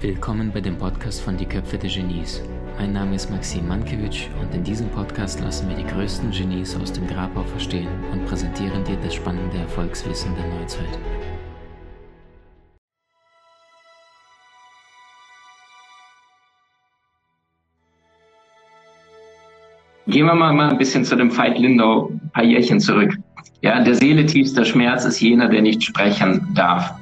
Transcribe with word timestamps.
Willkommen 0.00 0.52
bei 0.54 0.60
dem 0.60 0.78
Podcast 0.78 1.22
von 1.22 1.36
Die 1.36 1.44
Köpfe 1.44 1.76
der 1.76 1.90
Genies. 1.90 2.40
Mein 2.78 2.92
Name 2.92 3.16
ist 3.16 3.32
Maxim 3.32 3.66
Mankewitsch 3.66 4.28
und 4.40 4.54
in 4.54 4.62
diesem 4.62 4.88
Podcast 4.90 5.40
lassen 5.40 5.68
wir 5.68 5.74
die 5.74 5.84
größten 5.84 6.30
Genies 6.30 6.76
aus 6.76 6.92
dem 6.92 7.08
Grabau 7.08 7.42
verstehen 7.42 7.88
und 8.12 8.26
präsentieren 8.26 8.84
dir 8.84 8.96
das 9.02 9.14
spannende 9.14 9.58
Erfolgswissen 9.58 10.30
der 10.36 10.46
Neuzeit. 10.46 11.00
Gehen 20.06 20.26
wir 20.26 20.34
mal, 20.34 20.52
mal 20.52 20.70
ein 20.70 20.78
bisschen 20.78 21.04
zu 21.04 21.16
dem 21.16 21.36
Veit 21.36 21.58
Lindau 21.58 22.10
ein 22.10 22.30
paar 22.32 22.44
Jährchen 22.44 22.78
zurück. 22.78 23.18
Ja, 23.62 23.82
der 23.82 23.94
Seele 23.94 24.26
tiefster 24.26 24.64
Schmerz 24.64 25.04
ist 25.04 25.20
jener, 25.20 25.48
der 25.48 25.62
nicht 25.62 25.82
sprechen 25.82 26.48
darf. 26.54 26.94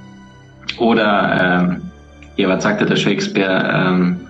Oder, 0.78 1.68
ähm, 1.70 1.82
ja, 2.36 2.48
was 2.48 2.62
sagte 2.62 2.86
der 2.86 2.96
Shakespeare? 2.96 3.68
Ähm, 3.74 4.20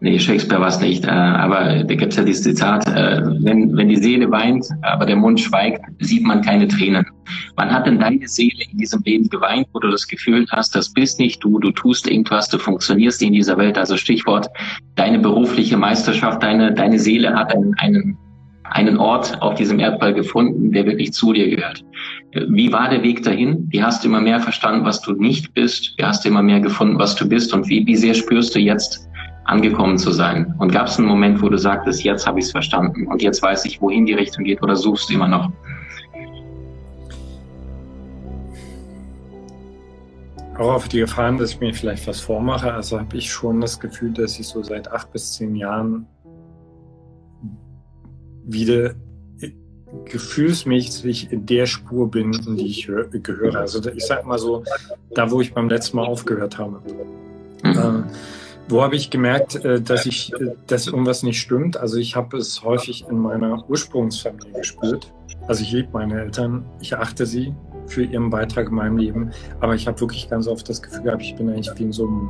nee, 0.00 0.18
Shakespeare 0.18 0.60
war 0.60 0.68
es 0.68 0.80
nicht, 0.80 1.04
äh, 1.06 1.10
aber 1.10 1.84
da 1.84 1.94
gibt 1.94 2.12
es 2.12 2.16
ja 2.18 2.24
dieses 2.24 2.42
Zitat, 2.42 2.86
äh, 2.88 3.22
wenn, 3.40 3.76
wenn 3.76 3.88
die 3.88 3.96
Seele 3.96 4.30
weint, 4.30 4.66
aber 4.82 5.06
der 5.06 5.16
Mund 5.16 5.40
schweigt, 5.40 5.80
sieht 6.00 6.22
man 6.22 6.42
keine 6.42 6.68
Tränen. 6.68 7.06
Wann 7.56 7.72
hat 7.72 7.86
denn 7.86 7.98
deine 7.98 8.28
Seele 8.28 8.64
in 8.70 8.78
diesem 8.78 9.02
Leben 9.04 9.28
geweint, 9.28 9.66
wo 9.72 9.80
du 9.80 9.90
das 9.90 10.06
Gefühl 10.06 10.46
hast, 10.50 10.74
das 10.76 10.92
bist 10.92 11.18
nicht 11.18 11.42
du, 11.42 11.58
du 11.58 11.70
tust 11.70 12.08
irgendwas, 12.08 12.48
du 12.48 12.58
funktionierst 12.58 13.22
in 13.22 13.32
dieser 13.32 13.56
Welt, 13.56 13.76
also 13.78 13.96
Stichwort, 13.96 14.48
deine 14.94 15.18
berufliche 15.18 15.76
Meisterschaft, 15.76 16.42
deine, 16.42 16.72
deine 16.72 16.98
Seele 16.98 17.34
hat 17.34 17.54
einen, 17.54 17.74
einen 17.78 18.18
einen 18.70 18.98
Ort 18.98 19.40
auf 19.42 19.54
diesem 19.54 19.78
Erdball 19.78 20.14
gefunden, 20.14 20.72
der 20.72 20.86
wirklich 20.86 21.12
zu 21.12 21.32
dir 21.32 21.48
gehört. 21.48 21.84
Wie 22.48 22.72
war 22.72 22.90
der 22.90 23.02
Weg 23.02 23.22
dahin? 23.22 23.66
Wie 23.70 23.82
hast 23.82 24.04
du 24.04 24.08
immer 24.08 24.20
mehr 24.20 24.40
verstanden, 24.40 24.84
was 24.84 25.00
du 25.00 25.12
nicht 25.12 25.54
bist? 25.54 25.94
Wie 25.96 26.04
hast 26.04 26.24
du 26.24 26.28
immer 26.28 26.42
mehr 26.42 26.60
gefunden, 26.60 26.98
was 26.98 27.14
du 27.14 27.28
bist? 27.28 27.54
Und 27.54 27.68
wie, 27.68 27.86
wie 27.86 27.96
sehr 27.96 28.14
spürst 28.14 28.54
du 28.54 28.60
jetzt, 28.60 29.08
angekommen 29.44 29.98
zu 29.98 30.10
sein? 30.10 30.54
Und 30.58 30.72
gab 30.72 30.88
es 30.88 30.98
einen 30.98 31.08
Moment, 31.08 31.40
wo 31.42 31.48
du 31.48 31.58
sagtest, 31.58 32.04
jetzt 32.04 32.26
habe 32.26 32.38
ich 32.38 32.46
es 32.46 32.52
verstanden 32.52 33.06
und 33.06 33.22
jetzt 33.22 33.42
weiß 33.42 33.64
ich, 33.64 33.80
wohin 33.80 34.06
die 34.06 34.14
Richtung 34.14 34.44
geht 34.44 34.62
oder 34.62 34.76
suchst 34.76 35.08
du 35.08 35.14
immer 35.14 35.28
noch? 35.28 35.50
Auch 40.58 40.74
auf 40.74 40.88
die 40.88 40.98
Gefahren, 40.98 41.38
dass 41.38 41.52
ich 41.52 41.60
mir 41.60 41.72
vielleicht 41.72 42.06
was 42.08 42.20
vormache, 42.20 42.74
also 42.74 42.98
habe 42.98 43.16
ich 43.16 43.30
schon 43.30 43.60
das 43.60 43.78
Gefühl, 43.78 44.12
dass 44.12 44.40
ich 44.40 44.46
so 44.48 44.60
seit 44.60 44.90
acht 44.90 45.12
bis 45.12 45.34
zehn 45.34 45.54
Jahren 45.54 46.04
wieder 48.48 48.94
gefühlsmäßig 50.04 51.32
in 51.32 51.46
der 51.46 51.66
Spur 51.66 52.10
bin, 52.10 52.32
in 52.32 52.56
die 52.56 52.66
ich 52.66 52.86
gehöre. 52.86 53.56
Also 53.56 53.80
ich 53.90 54.04
sag 54.04 54.26
mal 54.26 54.38
so, 54.38 54.64
da 55.14 55.30
wo 55.30 55.40
ich 55.40 55.54
beim 55.54 55.68
letzten 55.68 55.96
Mal 55.96 56.06
aufgehört 56.06 56.58
habe. 56.58 56.82
Mhm. 57.62 57.70
Äh, 57.70 58.02
wo 58.68 58.82
habe 58.82 58.96
ich 58.96 59.08
gemerkt, 59.08 59.56
äh, 59.64 59.80
dass 59.80 60.04
ich, 60.04 60.32
äh, 60.34 60.52
dass 60.66 60.86
irgendwas 60.86 61.22
nicht 61.22 61.40
stimmt? 61.40 61.78
Also 61.78 61.96
ich 61.96 62.16
habe 62.16 62.36
es 62.36 62.62
häufig 62.62 63.06
in 63.08 63.18
meiner 63.18 63.68
Ursprungsfamilie 63.68 64.52
gespürt. 64.52 65.12
Also 65.46 65.62
ich 65.62 65.72
liebe 65.72 65.88
meine 65.92 66.20
Eltern, 66.20 66.66
ich 66.80 66.94
achte 66.94 67.24
sie 67.24 67.54
für 67.86 68.04
ihren 68.04 68.28
Beitrag 68.28 68.68
in 68.68 68.74
meinem 68.74 68.98
Leben, 68.98 69.30
aber 69.60 69.74
ich 69.74 69.86
habe 69.86 69.98
wirklich 70.00 70.28
ganz 70.28 70.46
oft 70.46 70.68
das 70.68 70.82
Gefühl 70.82 71.04
gehabt, 71.04 71.22
ich 71.22 71.34
bin 71.36 71.48
eigentlich 71.48 71.70
wie 71.76 71.84
in 71.84 71.92
so 71.92 72.06
einem 72.06 72.28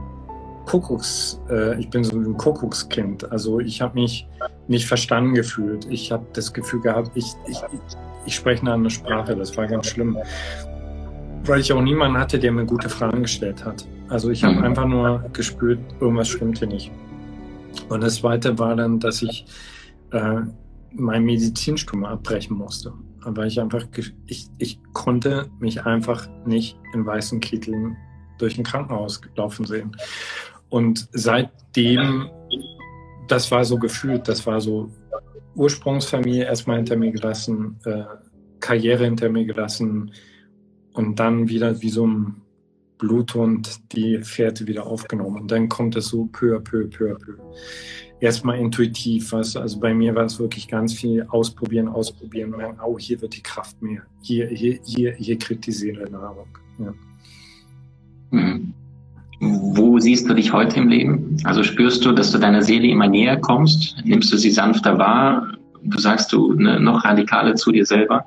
Kuckucks, 0.69 1.41
äh, 1.49 1.81
ich 1.81 1.89
bin 1.89 2.05
so 2.05 2.15
ein 2.15 2.37
Kuckuckskind. 2.37 3.33
Also 3.33 3.59
ich 3.59 3.81
habe 3.81 3.95
mich 3.95 4.29
nicht 4.69 4.87
verstanden 4.87 5.33
gefühlt. 5.33 5.87
Ich 5.91 6.13
habe 6.13 6.27
das 6.35 6.53
Gefühl 6.53 6.83
gehabt, 6.83 7.11
ich, 7.15 7.25
ich, 7.47 7.59
ich 8.27 8.35
spreche 8.35 8.61
eine 8.61 8.75
andere 8.75 8.91
Sprache. 8.91 9.35
Das 9.35 9.57
war 9.57 9.67
ganz 9.67 9.87
schlimm. 9.87 10.19
Weil 11.45 11.61
ich 11.61 11.73
auch 11.73 11.81
niemanden 11.81 12.19
hatte, 12.19 12.39
der 12.39 12.53
mir 12.53 12.67
gute 12.67 12.91
Fragen 12.91 13.23
gestellt 13.23 13.65
hat. 13.65 13.89
Also 14.11 14.29
ich 14.29 14.45
habe 14.45 14.57
mhm. 14.57 14.65
einfach 14.65 14.85
nur 14.85 15.25
gespürt, 15.33 15.79
irgendwas 16.01 16.29
stimmt 16.29 16.59
hier 16.59 16.69
nicht. 16.69 16.93
Und 17.89 18.03
das 18.03 18.17
Zweite 18.17 18.59
war 18.59 18.77
dann, 18.77 19.01
dass 19.01 19.23
ich 19.23 19.47
äh, 20.11 20.41
mein 20.93 21.25
Medizinstudium 21.25 22.05
abbrechen 22.05 22.59
musste. 22.59 22.93
Aber 23.23 23.47
ich 23.47 23.59
einfach, 23.59 23.87
ich, 24.27 24.49
ich 24.59 24.79
konnte 24.93 25.47
mich 25.61 25.87
einfach 25.87 26.29
nicht 26.45 26.79
in 26.93 27.07
weißen 27.07 27.41
Kitteln 27.41 27.97
durch 28.37 28.59
ein 28.59 28.65
Krankenhaus 28.65 29.21
laufen 29.35 29.65
sehen. 29.65 29.97
Und 30.71 31.09
seitdem, 31.13 32.29
das 33.27 33.51
war 33.51 33.65
so 33.65 33.79
gefühlt, 33.79 34.29
das 34.29 34.47
war 34.47 34.61
so 34.61 34.91
Ursprungsfamilie 35.55 36.45
erstmal 36.45 36.77
hinter 36.77 36.97
mir 36.97 37.11
gelassen, 37.13 37.79
äh, 37.85 38.05
Karriere 38.61 39.05
hinter 39.05 39.29
mir 39.29 39.45
gelassen 39.45 40.13
und 40.93 41.19
dann 41.19 41.49
wieder 41.49 41.81
wie 41.81 41.91
so 41.91 42.07
ein 42.07 42.43
Bluthund 42.99 43.81
die 43.93 44.19
Fährte 44.23 44.67
wieder 44.67 44.87
aufgenommen. 44.87 45.43
Und 45.43 45.51
dann 45.51 45.69
kommt 45.69 45.97
es 45.97 46.09
so 46.09 46.27
peu 46.27 46.57
à 46.57 46.61
peu, 46.61 46.89
peu 46.89 47.13
à 47.13 47.19
peu. 47.19 47.35
Erstmal 48.21 48.59
intuitiv, 48.59 49.33
was, 49.33 49.57
also 49.57 49.79
bei 49.79 49.95
mir 49.95 50.15
war 50.15 50.25
es 50.25 50.41
wirklich 50.41 50.67
ganz 50.67 50.93
viel 50.93 51.23
ausprobieren, 51.29 51.89
ausprobieren, 51.89 52.51
merken, 52.51 52.81
oh, 52.85 52.99
hier 52.99 53.21
wird 53.21 53.37
die 53.37 53.43
Kraft 53.43 53.81
mehr. 53.81 54.03
Hier, 54.23 54.49
hier, 54.49 54.81
hier, 54.85 55.15
hier 55.15 55.39
kriegt 55.39 55.67
die 55.67 55.73
Seele 55.73 56.11
Nahrung. 56.11 56.49
Ja. 56.81 56.95
Mhm. 58.31 58.75
Wo 59.41 59.99
siehst 59.99 60.29
du 60.29 60.35
dich 60.35 60.53
heute 60.53 60.81
im 60.81 60.89
Leben? 60.89 61.37
Also 61.45 61.63
spürst 61.63 62.05
du, 62.05 62.13
dass 62.13 62.33
du 62.33 62.39
deiner 62.39 62.63
Seele 62.63 62.89
immer 62.89 63.07
näher 63.07 63.37
kommst? 63.37 63.97
Nimmst 64.05 64.33
du 64.33 64.37
sie 64.37 64.51
sanfter 64.51 64.99
wahr? 64.99 65.47
Du 65.85 65.99
sagst 65.99 66.33
du 66.33 66.55
ne, 66.55 66.81
noch 66.81 67.05
radikaler 67.05 67.55
zu 67.55 67.71
dir 67.71 67.87
selber. 67.87 68.25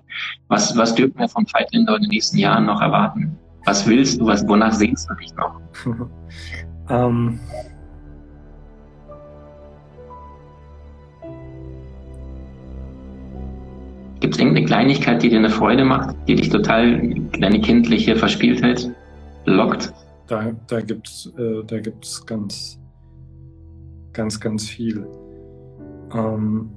Was, 0.48 0.76
was 0.78 0.96
dürfen 0.96 1.20
wir 1.20 1.28
vom 1.28 1.46
Feitländer 1.46 1.98
in 1.98 2.04
den 2.04 2.10
nächsten 2.12 2.38
Jahren 2.38 2.66
noch 2.66 2.82
erwarten? 2.82 3.38
Was 3.66 3.86
willst 3.88 4.22
du? 4.22 4.26
Was, 4.26 4.48
wonach 4.48 4.72
sehnst 4.72 5.10
du 5.10 5.16
dich 5.16 5.34
noch? 5.36 5.60
Ähm. 6.90 7.40
Gibt 14.20 14.34
es 14.34 14.40
irgendeine 14.40 14.66
Kleinigkeit, 14.66 15.24
die 15.24 15.30
dir 15.30 15.40
eine 15.40 15.50
Freude 15.50 15.86
macht, 15.86 16.16
die 16.28 16.36
dich 16.36 16.50
total 16.50 17.14
deine 17.40 17.62
kindliche 17.62 18.16
Verspieltheit 18.16 18.92
lockt? 19.46 19.94
Da, 20.32 20.52
da 20.68 20.82
gibt 20.82 21.08
es 21.08 21.32
äh, 21.38 21.82
gibt's 21.82 22.26
ganz, 22.26 22.80
ganz, 24.14 24.40
ganz 24.40 24.70
viel. 24.70 25.06
Ähm, 26.14 26.70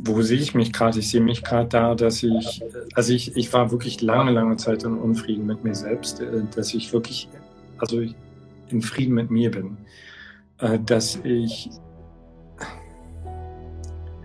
wo 0.00 0.20
sehe 0.22 0.38
ich 0.38 0.54
mich 0.54 0.72
gerade? 0.72 0.98
Ich 0.98 1.10
sehe 1.10 1.20
mich 1.20 1.44
gerade 1.44 1.68
da, 1.68 1.94
dass 1.94 2.22
ich, 2.22 2.62
also 2.94 3.12
ich, 3.12 3.36
ich 3.36 3.52
war 3.52 3.70
wirklich 3.70 4.02
lange, 4.02 4.32
lange 4.32 4.56
Zeit 4.56 4.82
in 4.82 4.98
Unfrieden 4.98 5.46
mit 5.46 5.62
mir 5.62 5.74
selbst, 5.74 6.20
äh, 6.20 6.42
dass 6.54 6.74
ich 6.74 6.92
wirklich, 6.92 7.28
also 7.78 8.02
in 8.68 8.82
Frieden 8.82 9.14
mit 9.14 9.30
mir 9.30 9.52
bin, 9.52 9.76
äh, 10.58 10.78
dass 10.80 11.20
ich, 11.22 11.70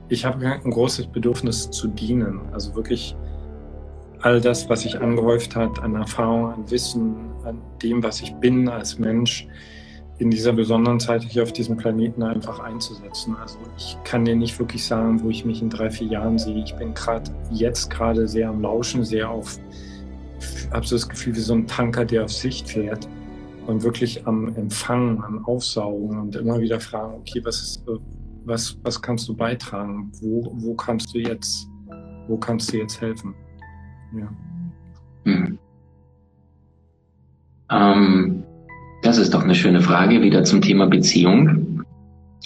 ich 0.10 0.26
habe 0.26 0.46
ein 0.46 0.72
großes 0.72 1.08
Bedürfnis 1.08 1.70
zu 1.70 1.88
dienen, 1.88 2.42
also 2.52 2.76
wirklich 2.76 3.16
all 4.22 4.42
das, 4.42 4.70
was 4.70 4.82
sich 4.82 5.00
angehäuft 5.00 5.56
hat 5.56 5.80
an 5.80 5.96
Erfahrung, 5.96 6.54
an 6.54 6.72
Wissen, 6.72 7.16
an 7.44 7.62
dem, 7.82 8.04
was 8.04 8.22
ich 8.22 8.34
bin 8.36 8.68
als 8.70 9.00
Mensch, 9.00 9.48
in 10.20 10.30
dieser 10.30 10.54
besonderen 10.54 11.00
Zeit 11.00 11.24
hier 11.24 11.42
auf 11.42 11.52
diesem 11.52 11.78
Planeten 11.78 12.22
einfach 12.22 12.60
einzusetzen. 12.60 13.36
Also 13.42 13.58
ich 13.76 13.98
kann 14.04 14.24
dir 14.24 14.36
nicht 14.36 14.60
wirklich 14.60 14.86
sagen, 14.86 15.22
wo 15.24 15.30
ich 15.30 15.46
mich 15.46 15.64
in 15.64 15.70
drei, 15.70 15.90
vier 15.90 16.08
Jahren 16.08 16.38
sehe. 16.38 16.64
Ich 16.64 16.76
bin 16.76 16.94
gerade 16.94 17.32
jetzt 17.50 17.90
gerade 17.90 18.28
sehr 18.28 18.50
am 18.50 18.62
Lauschen, 18.62 19.04
sehr 19.04 19.28
auf, 19.28 19.58
habe 20.72 20.86
so 20.86 20.96
das 20.96 21.10
Gefühl 21.10 21.36
wie 21.36 21.40
so 21.40 21.56
ein 21.56 21.66
Tanker, 21.66 22.06
der 22.06 22.26
auf 22.26 22.32
Sicht 22.32 22.70
fährt 22.70 23.08
und 23.66 23.82
wirklich 23.82 24.28
am 24.28 24.56
Empfangen, 24.56 25.24
am 25.24 25.44
Aufsaugen 25.46 26.20
und 26.20 26.36
immer 26.36 26.60
wieder 26.60 26.80
fragen, 26.80 27.16
okay, 27.16 27.42
was 27.44 27.60
ist, 27.62 27.84
was, 28.46 28.78
was 28.84 29.02
kannst 29.02 29.28
du 29.28 29.36
beitragen? 29.36 30.12
Wo, 30.22 30.52
wo 30.54 30.76
kannst 30.76 31.16
du 31.16 31.20
jetzt, 31.20 31.68
wo 32.28 32.38
kannst 32.38 32.72
du 32.72 32.78
jetzt 32.78 33.02
helfen? 33.02 33.34
Ja. 34.18 34.30
Hm. 35.26 35.58
Ähm, 37.70 38.44
das 39.02 39.18
ist 39.18 39.34
doch 39.34 39.44
eine 39.44 39.56
schöne 39.56 39.82
Frage, 39.82 40.22
wieder 40.22 40.44
zum 40.44 40.62
Thema 40.62 40.88
Beziehung. 40.88 41.84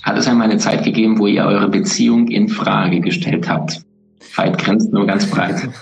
Hat 0.04 0.18
es 0.18 0.28
einmal 0.28 0.50
eine 0.50 0.60
Zeit 0.60 0.84
gegeben, 0.84 1.18
wo 1.20 1.28
ihr 1.28 1.44
eure 1.46 1.68
Beziehung 1.68 2.28
in 2.28 2.48
Frage 2.48 3.00
gestellt 3.02 3.50
habt? 3.50 3.84
Weit 4.36 4.58
grenzt 4.58 4.92
nur 4.94 5.06
ganz 5.06 5.30
breit. 5.30 5.70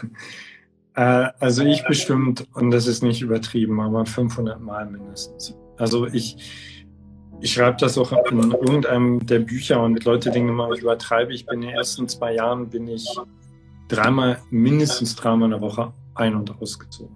Äh, 0.95 1.29
also 1.39 1.63
ich 1.63 1.83
bestimmt, 1.85 2.45
und 2.53 2.69
das 2.69 2.85
ist 2.85 3.01
nicht 3.01 3.23
übertrieben, 3.23 3.81
aber 3.81 4.05
500 4.05 4.61
Mal 4.61 4.85
mindestens. 4.85 5.55
Also 5.75 6.05
ich, 6.05 6.37
ich 7.41 7.53
schreibe 7.53 7.77
das 7.79 7.97
auch 7.97 8.11
in 8.31 8.51
irgendeinem 8.51 9.25
der 9.25 9.39
Bücher 9.39 9.81
und 9.81 10.03
Leute 10.05 10.29
denken 10.29 10.49
immer, 10.49 10.71
ich 10.71 10.81
übertreibe. 10.81 11.33
Ich 11.33 11.47
bin 11.47 11.63
in 11.63 11.69
den 11.69 11.75
ersten 11.77 12.07
zwei 12.07 12.35
Jahren 12.35 12.69
bin 12.69 12.87
ich 12.87 13.07
dreimal, 13.95 14.41
mindestens 14.49 15.15
dreimal 15.15 15.45
in 15.45 15.51
der 15.51 15.61
Woche 15.61 15.93
ein- 16.15 16.35
und 16.35 16.61
ausgezogen. 16.61 17.15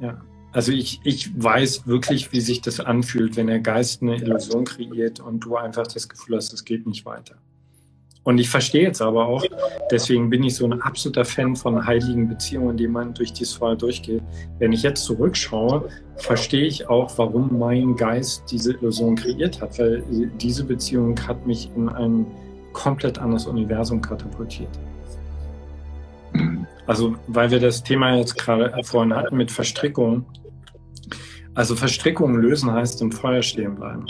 Ja. 0.00 0.20
Also 0.52 0.72
ich, 0.72 1.00
ich 1.04 1.30
weiß 1.40 1.86
wirklich, 1.86 2.32
wie 2.32 2.40
sich 2.40 2.60
das 2.60 2.80
anfühlt, 2.80 3.36
wenn 3.36 3.46
der 3.46 3.60
Geist 3.60 4.02
eine 4.02 4.16
Illusion 4.16 4.64
kreiert 4.64 5.20
und 5.20 5.40
du 5.40 5.56
einfach 5.56 5.86
das 5.86 6.08
Gefühl 6.08 6.36
hast, 6.36 6.52
es 6.52 6.64
geht 6.64 6.86
nicht 6.86 7.06
weiter. 7.06 7.36
Und 8.22 8.38
ich 8.38 8.50
verstehe 8.50 8.82
jetzt 8.82 9.00
aber 9.00 9.26
auch, 9.26 9.44
deswegen 9.90 10.28
bin 10.28 10.42
ich 10.42 10.56
so 10.56 10.66
ein 10.66 10.82
absoluter 10.82 11.24
Fan 11.24 11.56
von 11.56 11.86
heiligen 11.86 12.28
Beziehungen, 12.28 12.76
die 12.76 12.86
man 12.86 13.14
durch 13.14 13.32
dieses 13.32 13.54
Feuer 13.54 13.76
durchgeht. 13.76 14.22
Wenn 14.58 14.72
ich 14.72 14.82
jetzt 14.82 15.04
zurückschaue, 15.04 15.88
verstehe 16.16 16.66
ich 16.66 16.88
auch, 16.88 17.16
warum 17.16 17.58
mein 17.58 17.96
Geist 17.96 18.42
diese 18.50 18.74
Illusion 18.74 19.16
kreiert 19.16 19.62
hat, 19.62 19.78
weil 19.78 20.02
diese 20.38 20.64
Beziehung 20.64 21.18
hat 21.26 21.46
mich 21.46 21.70
in 21.74 21.88
ein 21.88 22.26
komplett 22.72 23.18
anderes 23.18 23.46
Universum 23.46 24.02
katapultiert. 24.02 24.78
Also, 26.90 27.14
weil 27.28 27.52
wir 27.52 27.60
das 27.60 27.84
Thema 27.84 28.16
jetzt 28.16 28.36
gerade 28.36 28.74
vorhin 28.82 29.14
hatten 29.14 29.36
mit 29.36 29.52
Verstrickung. 29.52 30.24
Also 31.54 31.76
Verstrickungen 31.76 32.42
lösen 32.42 32.72
heißt 32.72 33.00
im 33.00 33.12
Feuer 33.12 33.42
stehen 33.42 33.76
bleiben. 33.76 34.04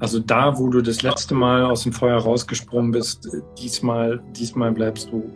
Also 0.00 0.18
da, 0.18 0.58
wo 0.58 0.70
du 0.70 0.80
das 0.80 1.02
letzte 1.02 1.34
Mal 1.34 1.62
aus 1.62 1.82
dem 1.82 1.92
Feuer 1.92 2.18
rausgesprungen 2.18 2.90
bist, 2.90 3.28
diesmal, 3.58 4.18
diesmal 4.34 4.72
bleibst 4.72 5.12
du 5.12 5.30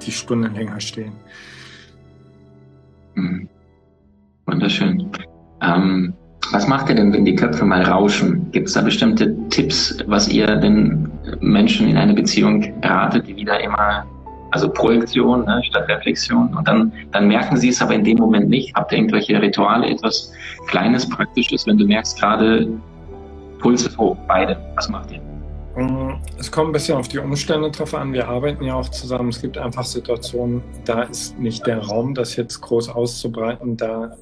die 0.00 0.12
Stunden 0.12 0.54
länger 0.54 0.78
stehen. 0.78 1.14
Mhm. 3.16 3.48
Wunderschön. 4.46 5.10
Ähm, 5.60 6.14
was 6.52 6.68
macht 6.68 6.88
ihr 6.88 6.94
denn, 6.94 7.12
wenn 7.12 7.24
die 7.24 7.34
Köpfe 7.34 7.64
mal 7.64 7.82
rauschen? 7.82 8.48
Gibt 8.52 8.68
es 8.68 8.74
da 8.74 8.80
bestimmte 8.80 9.36
Tipps, 9.48 9.98
was 10.06 10.28
ihr 10.28 10.54
den 10.54 11.10
Menschen 11.40 11.88
in 11.88 11.96
eine 11.96 12.14
Beziehung 12.14 12.62
ratet, 12.84 13.26
die 13.26 13.34
wieder 13.34 13.58
immer, 13.60 14.06
also 14.54 14.68
Projektion 14.68 15.44
ne, 15.44 15.62
statt 15.64 15.88
Reflexion? 15.88 16.54
Und 16.56 16.66
dann, 16.66 16.92
dann 17.10 17.28
merken 17.28 17.56
sie 17.56 17.68
es 17.70 17.82
aber 17.82 17.94
in 17.94 18.04
dem 18.04 18.18
Moment 18.18 18.48
nicht. 18.48 18.74
Habt 18.74 18.92
ihr 18.92 18.98
irgendwelche 18.98 19.40
Rituale, 19.40 19.90
etwas 19.90 20.32
Kleines, 20.68 21.08
Praktisches, 21.08 21.66
wenn 21.66 21.76
du 21.76 21.86
merkst 21.86 22.18
gerade, 22.18 22.68
Puls 23.58 23.84
ist 23.86 23.98
hoch, 23.98 24.16
beide. 24.28 24.56
Was 24.76 24.88
macht 24.88 25.10
ihr? 25.10 25.20
Mm, 25.76 26.20
es 26.38 26.50
kommt 26.50 26.68
ein 26.68 26.72
bisschen 26.72 26.96
auf 26.96 27.08
die 27.08 27.18
Umstände 27.18 27.70
drauf 27.70 27.94
an. 27.94 28.12
Wir 28.12 28.28
arbeiten 28.28 28.64
ja 28.64 28.74
auch 28.74 28.88
zusammen. 28.88 29.30
Es 29.30 29.40
gibt 29.40 29.58
einfach 29.58 29.84
Situationen, 29.84 30.62
da 30.84 31.02
ist 31.02 31.38
nicht 31.38 31.66
der 31.66 31.78
Raum, 31.78 32.14
das 32.14 32.36
jetzt 32.36 32.60
groß 32.60 32.90
auszubreiten. 32.90 33.76
Da 33.76 34.16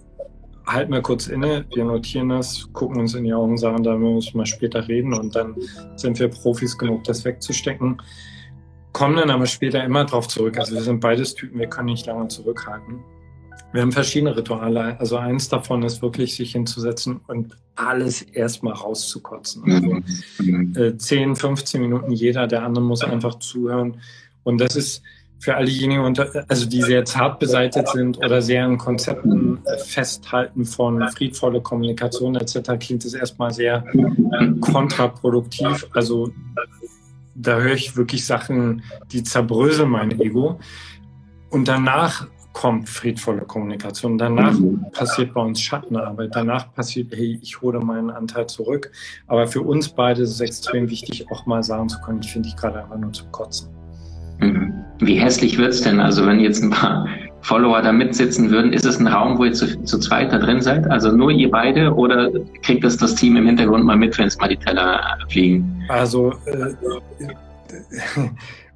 halten 0.66 0.92
wir 0.92 1.02
kurz 1.02 1.26
inne, 1.26 1.64
wir 1.74 1.84
notieren 1.84 2.30
das, 2.30 2.68
gucken 2.72 3.00
uns 3.00 3.14
in 3.14 3.24
die 3.24 3.34
Augen, 3.34 3.58
sagen, 3.58 3.82
da 3.82 3.96
müssen 3.96 4.38
wir 4.38 4.46
später 4.46 4.86
reden 4.88 5.12
und 5.12 5.34
dann 5.34 5.56
sind 5.96 6.18
wir 6.18 6.28
Profis 6.28 6.78
genug, 6.78 7.04
das 7.04 7.24
wegzustecken. 7.24 8.00
Kommen 8.92 9.16
dann 9.16 9.30
aber 9.30 9.46
später 9.46 9.82
immer 9.82 10.04
drauf 10.04 10.28
zurück. 10.28 10.58
Also 10.58 10.74
wir 10.74 10.82
sind 10.82 11.00
beides 11.00 11.34
Typen, 11.34 11.58
wir 11.58 11.66
können 11.66 11.86
nicht 11.86 12.06
lange 12.06 12.28
zurückhalten. 12.28 13.00
Wir 13.72 13.80
haben 13.80 13.92
verschiedene 13.92 14.36
Rituale. 14.36 15.00
Also 15.00 15.16
eins 15.16 15.48
davon 15.48 15.82
ist 15.82 16.02
wirklich, 16.02 16.36
sich 16.36 16.52
hinzusetzen 16.52 17.20
und 17.26 17.56
alles 17.74 18.20
erstmal 18.20 18.74
rauszukotzen. 18.74 19.64
Also 19.72 19.96
mhm. 20.38 20.76
äh, 20.76 20.96
10, 20.96 21.36
15 21.36 21.80
Minuten 21.80 22.12
jeder, 22.12 22.46
der 22.46 22.64
andere 22.64 22.84
muss 22.84 23.02
einfach 23.02 23.38
zuhören. 23.38 24.00
Und 24.44 24.60
das 24.60 24.76
ist 24.76 25.02
für 25.38 25.56
all 25.56 25.64
diejenigen, 25.64 26.16
also 26.48 26.66
die 26.66 26.82
sehr 26.82 27.04
zart 27.04 27.40
beseitigt 27.40 27.88
sind 27.88 28.18
oder 28.18 28.42
sehr 28.42 28.64
an 28.64 28.78
Konzepten 28.78 29.58
äh, 29.64 29.76
festhalten 29.78 30.64
von 30.64 31.08
friedvolle 31.08 31.60
Kommunikation 31.60 32.36
etc., 32.36 32.72
klingt 32.78 33.04
es 33.04 33.14
erstmal 33.14 33.52
sehr 33.52 33.84
kontraproduktiv. 34.60 35.88
Also 35.94 36.30
da 37.34 37.58
höre 37.58 37.74
ich 37.74 37.96
wirklich 37.96 38.26
Sachen, 38.26 38.82
die 39.10 39.22
zerbröseln 39.22 39.90
mein 39.90 40.20
Ego. 40.20 40.58
Und 41.50 41.68
danach 41.68 42.26
kommt 42.52 42.88
friedvolle 42.88 43.42
Kommunikation. 43.42 44.18
Danach 44.18 44.58
mhm. 44.58 44.84
passiert 44.92 45.34
bei 45.34 45.40
uns 45.40 45.60
Schattenarbeit. 45.60 46.30
Danach 46.34 46.72
passiert, 46.74 47.12
hey, 47.12 47.38
ich 47.42 47.60
hole 47.60 47.80
meinen 47.80 48.10
Anteil 48.10 48.46
zurück. 48.46 48.90
Aber 49.26 49.46
für 49.46 49.62
uns 49.62 49.88
beide 49.88 50.22
ist 50.22 50.30
es 50.30 50.40
extrem 50.40 50.90
wichtig, 50.90 51.30
auch 51.30 51.46
mal 51.46 51.62
sagen 51.62 51.88
zu 51.88 52.00
können, 52.00 52.20
ich 52.22 52.32
finde 52.32 52.48
dich 52.48 52.56
gerade 52.56 52.82
einfach 52.82 52.98
nur 52.98 53.12
zu 53.12 53.24
kotzen. 53.30 53.70
Mhm. 54.40 54.74
Wie 54.98 55.16
hässlich 55.16 55.58
wird 55.58 55.72
es 55.72 55.82
denn? 55.82 56.00
Also 56.00 56.26
wenn 56.26 56.40
jetzt 56.40 56.62
ein 56.62 56.70
paar 56.70 57.06
Follower 57.42 57.82
da 57.82 57.92
mitsitzen 57.92 58.50
würden, 58.50 58.72
ist 58.72 58.84
es 58.84 58.98
ein 58.98 59.06
Raum, 59.06 59.36
wo 59.38 59.44
ihr 59.44 59.52
zu, 59.52 59.82
zu 59.84 59.98
zweit 59.98 60.32
da 60.32 60.38
drin 60.38 60.60
seid? 60.60 60.90
Also 60.90 61.10
nur 61.10 61.30
ihr 61.30 61.50
beide 61.50 61.92
oder 61.92 62.30
kriegt 62.62 62.84
das 62.84 62.96
das 62.96 63.14
Team 63.16 63.36
im 63.36 63.46
Hintergrund 63.46 63.84
mal 63.84 63.96
mit, 63.96 64.16
wenn 64.18 64.28
es 64.28 64.38
mal 64.38 64.48
die 64.48 64.56
Teller 64.56 65.18
fliegen? 65.28 65.84
Also 65.88 66.32
äh, 66.46 66.74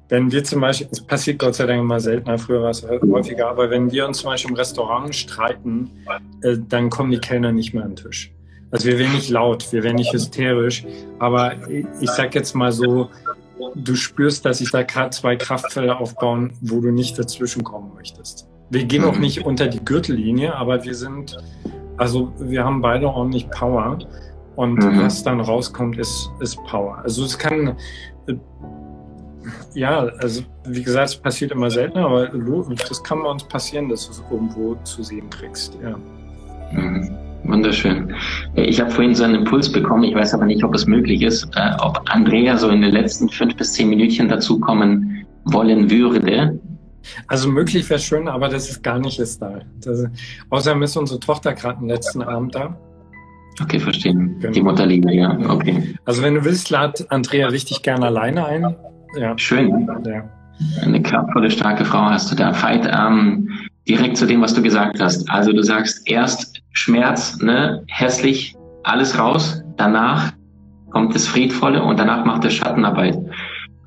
wenn 0.09 0.31
wir 0.31 0.43
zum 0.43 0.61
Beispiel, 0.61 0.87
es 0.91 1.01
passiert 1.01 1.39
Gott 1.39 1.55
sei 1.55 1.65
Dank 1.65 1.81
immer 1.81 1.99
seltener, 1.99 2.37
früher 2.37 2.61
war 2.61 2.71
es 2.71 2.85
häufiger, 2.87 3.49
aber 3.49 3.69
wenn 3.69 3.91
wir 3.91 4.05
uns 4.05 4.19
zum 4.19 4.31
Beispiel 4.31 4.51
im 4.51 4.57
Restaurant 4.57 5.15
streiten, 5.15 5.89
äh, 6.41 6.57
dann 6.67 6.89
kommen 6.89 7.11
die 7.11 7.19
Kellner 7.19 7.51
nicht 7.51 7.73
mehr 7.73 7.83
an 7.83 7.95
den 7.95 8.03
Tisch. 8.03 8.31
Also 8.71 8.87
wir 8.87 8.99
werden 8.99 9.13
nicht 9.13 9.29
laut, 9.29 9.71
wir 9.71 9.83
werden 9.83 9.95
nicht 9.95 10.11
hysterisch, 10.11 10.85
aber 11.19 11.53
ich, 12.01 12.09
sag 12.09 12.35
jetzt 12.35 12.53
mal 12.53 12.73
so, 12.73 13.09
du 13.75 13.95
spürst, 13.95 14.45
dass 14.45 14.57
sich 14.57 14.71
da 14.71 14.83
gerade 14.83 15.11
zwei 15.11 15.37
Kraftfelder 15.37 16.01
aufbauen, 16.01 16.51
wo 16.59 16.81
du 16.81 16.91
nicht 16.91 17.17
dazwischen 17.17 17.63
kommen 17.63 17.93
möchtest. 17.95 18.45
Wir 18.69 18.83
gehen 18.85 19.03
auch 19.03 19.17
nicht 19.17 19.45
unter 19.45 19.67
die 19.67 19.83
Gürtellinie, 19.83 20.55
aber 20.55 20.83
wir 20.83 20.93
sind, 20.93 21.37
also 21.97 22.33
wir 22.39 22.63
haben 22.65 22.81
beide 22.81 23.07
ordentlich 23.07 23.49
Power 23.49 23.99
und 24.55 24.79
mhm. 24.79 25.01
was 25.01 25.23
dann 25.23 25.39
rauskommt, 25.39 25.97
ist, 25.97 26.29
ist 26.39 26.57
Power. 26.65 26.97
Also 27.03 27.23
es 27.23 27.37
kann, 27.37 27.75
ja, 29.73 29.99
also 30.19 30.41
wie 30.65 30.83
gesagt, 30.83 31.09
es 31.09 31.15
passiert 31.15 31.51
immer 31.51 31.69
seltener, 31.69 32.05
aber 32.05 32.27
das 32.27 33.03
kann 33.03 33.23
bei 33.23 33.29
uns 33.29 33.43
passieren, 33.43 33.89
dass 33.89 34.05
du 34.07 34.11
es 34.11 34.23
irgendwo 34.29 34.75
zu 34.83 35.03
sehen 35.03 35.29
kriegst. 35.29 35.77
Ja. 35.81 35.97
Mhm. 36.71 37.15
Wunderschön. 37.43 38.13
Ich 38.55 38.81
habe 38.81 38.91
vorhin 38.91 39.15
so 39.15 39.23
einen 39.23 39.35
Impuls 39.35 39.71
bekommen, 39.71 40.03
ich 40.03 40.15
weiß 40.15 40.33
aber 40.33 40.45
nicht, 40.45 40.63
ob 40.63 40.75
es 40.75 40.85
möglich 40.85 41.21
ist, 41.21 41.47
äh, 41.55 41.71
ob 41.79 42.01
Andrea 42.07 42.57
so 42.57 42.69
in 42.69 42.81
den 42.81 42.91
letzten 42.91 43.29
fünf 43.29 43.55
bis 43.55 43.73
zehn 43.73 43.89
Minütchen 43.89 44.27
dazukommen 44.27 45.25
wollen 45.45 45.89
würde. 45.89 46.59
Also 47.27 47.49
möglich 47.49 47.89
wäre 47.89 47.99
schön, 47.99 48.27
aber 48.27 48.49
das 48.49 48.69
ist 48.69 48.83
gar 48.83 48.99
nicht 48.99 49.19
ist 49.19 49.41
da. 49.41 49.59
Das, 49.83 50.05
außerdem 50.49 50.83
ist 50.83 50.95
unsere 50.97 51.19
Tochter 51.19 51.53
gerade 51.53 51.77
am 51.77 51.87
letzten 51.87 52.21
Abend 52.21 52.55
da. 52.55 52.77
Okay, 53.61 53.79
verstehen. 53.79 54.35
Genau. 54.39 54.53
Die 54.53 54.61
Mutterliebe, 54.61 55.13
ja. 55.13 55.37
Okay. 55.49 55.95
Also 56.05 56.21
wenn 56.21 56.35
du 56.35 56.45
willst, 56.45 56.69
lad 56.69 57.05
Andrea 57.09 57.47
richtig 57.47 57.81
gerne 57.81 58.05
alleine 58.05 58.45
ein. 58.45 58.75
Ja. 59.19 59.37
Schön. 59.37 59.87
Ja. 60.05 60.29
Eine 60.81 61.01
kraftvolle, 61.01 61.49
starke 61.49 61.85
Frau 61.85 62.01
hast 62.01 62.31
du 62.31 62.35
da. 62.35 62.51
Veit, 62.51 62.89
ähm, 62.91 63.49
direkt 63.87 64.17
zu 64.17 64.25
dem, 64.25 64.41
was 64.41 64.53
du 64.53 64.61
gesagt 64.61 64.99
hast. 64.99 65.29
Also 65.29 65.53
du 65.53 65.63
sagst 65.63 66.07
erst 66.07 66.61
Schmerz, 66.73 67.37
ne, 67.41 67.83
hässlich, 67.87 68.55
alles 68.83 69.17
raus. 69.17 69.61
Danach 69.77 70.33
kommt 70.91 71.15
das 71.15 71.27
Friedvolle 71.27 71.81
und 71.83 71.99
danach 71.99 72.25
macht 72.25 72.43
er 72.43 72.49
Schattenarbeit. 72.49 73.17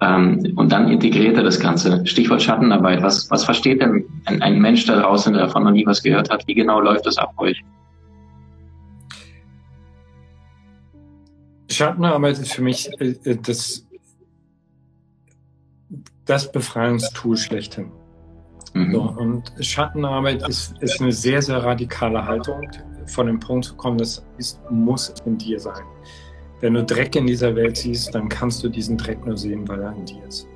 Ähm, 0.03 0.55
und 0.57 0.73
dann 0.73 0.89
integriert 0.89 1.37
er 1.37 1.43
das 1.43 1.61
Ganze. 1.61 2.07
Stichwort 2.07 2.43
Schattenarbeit. 2.43 3.03
Was, 3.03 3.31
was 3.31 3.45
versteht 3.45 3.83
denn 3.83 4.05
ein, 4.25 4.41
ein 4.41 4.61
Mensch 4.61 4.87
da 4.87 5.01
draußen, 5.01 5.33
der 5.33 5.47
davon 5.47 5.65
noch 5.65 5.73
nie 5.73 5.85
was 5.87 6.03
gehört 6.03 6.31
hat? 6.31 6.47
Wie 6.47 6.55
genau 6.55 6.81
läuft 6.81 7.07
das 7.07 7.19
ab 7.19 7.33
euch? 7.37 7.63
Schattenarbeit 11.71 12.39
ist 12.39 12.53
für 12.53 12.63
mich 12.63 12.91
äh, 13.01 13.37
das 13.37 13.87
das 16.31 16.51
Befreiungstool 16.53 17.37
schlechthin. 17.37 17.91
Mhm. 18.75 18.93
So, 18.93 19.03
und 19.03 19.53
Schattenarbeit 19.61 20.49
ist, 20.49 20.79
ist 20.81 21.01
eine 21.01 21.13
sehr, 21.13 21.43
sehr 21.43 21.63
radikale 21.63 22.25
Haltung, 22.25 22.71
von 23.07 23.27
dem 23.27 23.41
Punkt 23.41 23.65
zu 23.65 23.75
kommen, 23.75 23.99
das 23.99 24.25
ist, 24.39 24.61
muss 24.71 25.13
in 25.25 25.37
dir 25.37 25.59
sein. 25.59 25.83
Wenn 26.61 26.75
du 26.75 26.85
Dreck 26.85 27.17
in 27.17 27.27
dieser 27.27 27.55
Welt 27.57 27.77
siehst, 27.77 28.15
dann 28.15 28.29
kannst 28.29 28.63
du 28.63 28.69
diesen 28.69 28.99
Dreck 28.99 29.25
nur 29.25 29.37
sehen, 29.37 29.67
weil 29.69 29.81
er 29.81 29.93
in 29.93 30.05
dir 30.05 30.25
ist. 30.27 30.47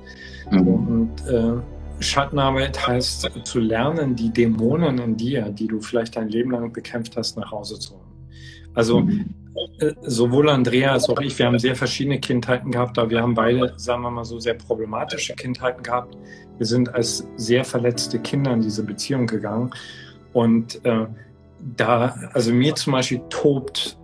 Mhm. 0.51 0.67
Und 0.67 1.27
äh, 1.27 2.03
Schattenarbeit 2.03 2.87
heißt 2.87 3.31
zu 3.43 3.59
lernen, 3.59 4.15
die 4.15 4.29
Dämonen 4.29 4.99
in 4.99 5.17
dir, 5.17 5.49
die 5.49 5.67
du 5.67 5.81
vielleicht 5.81 6.15
dein 6.15 6.29
Leben 6.29 6.51
lang 6.51 6.71
bekämpft 6.71 7.17
hast, 7.17 7.37
nach 7.37 7.51
Hause 7.51 7.79
zu 7.79 7.93
holen. 7.93 8.01
Also 8.73 9.01
mhm. 9.01 9.33
Äh, 9.79 9.93
sowohl 10.01 10.49
Andrea 10.49 10.91
als 10.91 11.07
auch 11.09 11.19
ich, 11.21 11.39
wir 11.39 11.45
haben 11.45 11.57
sehr 11.59 11.75
verschiedene 11.75 12.19
Kindheiten 12.19 12.71
gehabt, 12.71 12.97
aber 12.99 13.09
wir 13.09 13.21
haben 13.21 13.33
beide, 13.33 13.73
sagen 13.77 14.01
wir 14.01 14.11
mal 14.11 14.25
so, 14.25 14.37
sehr 14.37 14.55
problematische 14.55 15.33
Kindheiten 15.33 15.81
gehabt. 15.81 16.17
Wir 16.57 16.65
sind 16.65 16.93
als 16.93 17.25
sehr 17.37 17.63
verletzte 17.63 18.19
Kinder 18.19 18.51
in 18.51 18.61
diese 18.61 18.83
Beziehung 18.83 19.27
gegangen. 19.27 19.71
Und 20.33 20.83
äh, 20.83 21.05
da, 21.77 22.15
also 22.33 22.51
mir 22.51 22.75
zum 22.75 22.93
Beispiel 22.93 23.21
tobt, 23.29 23.97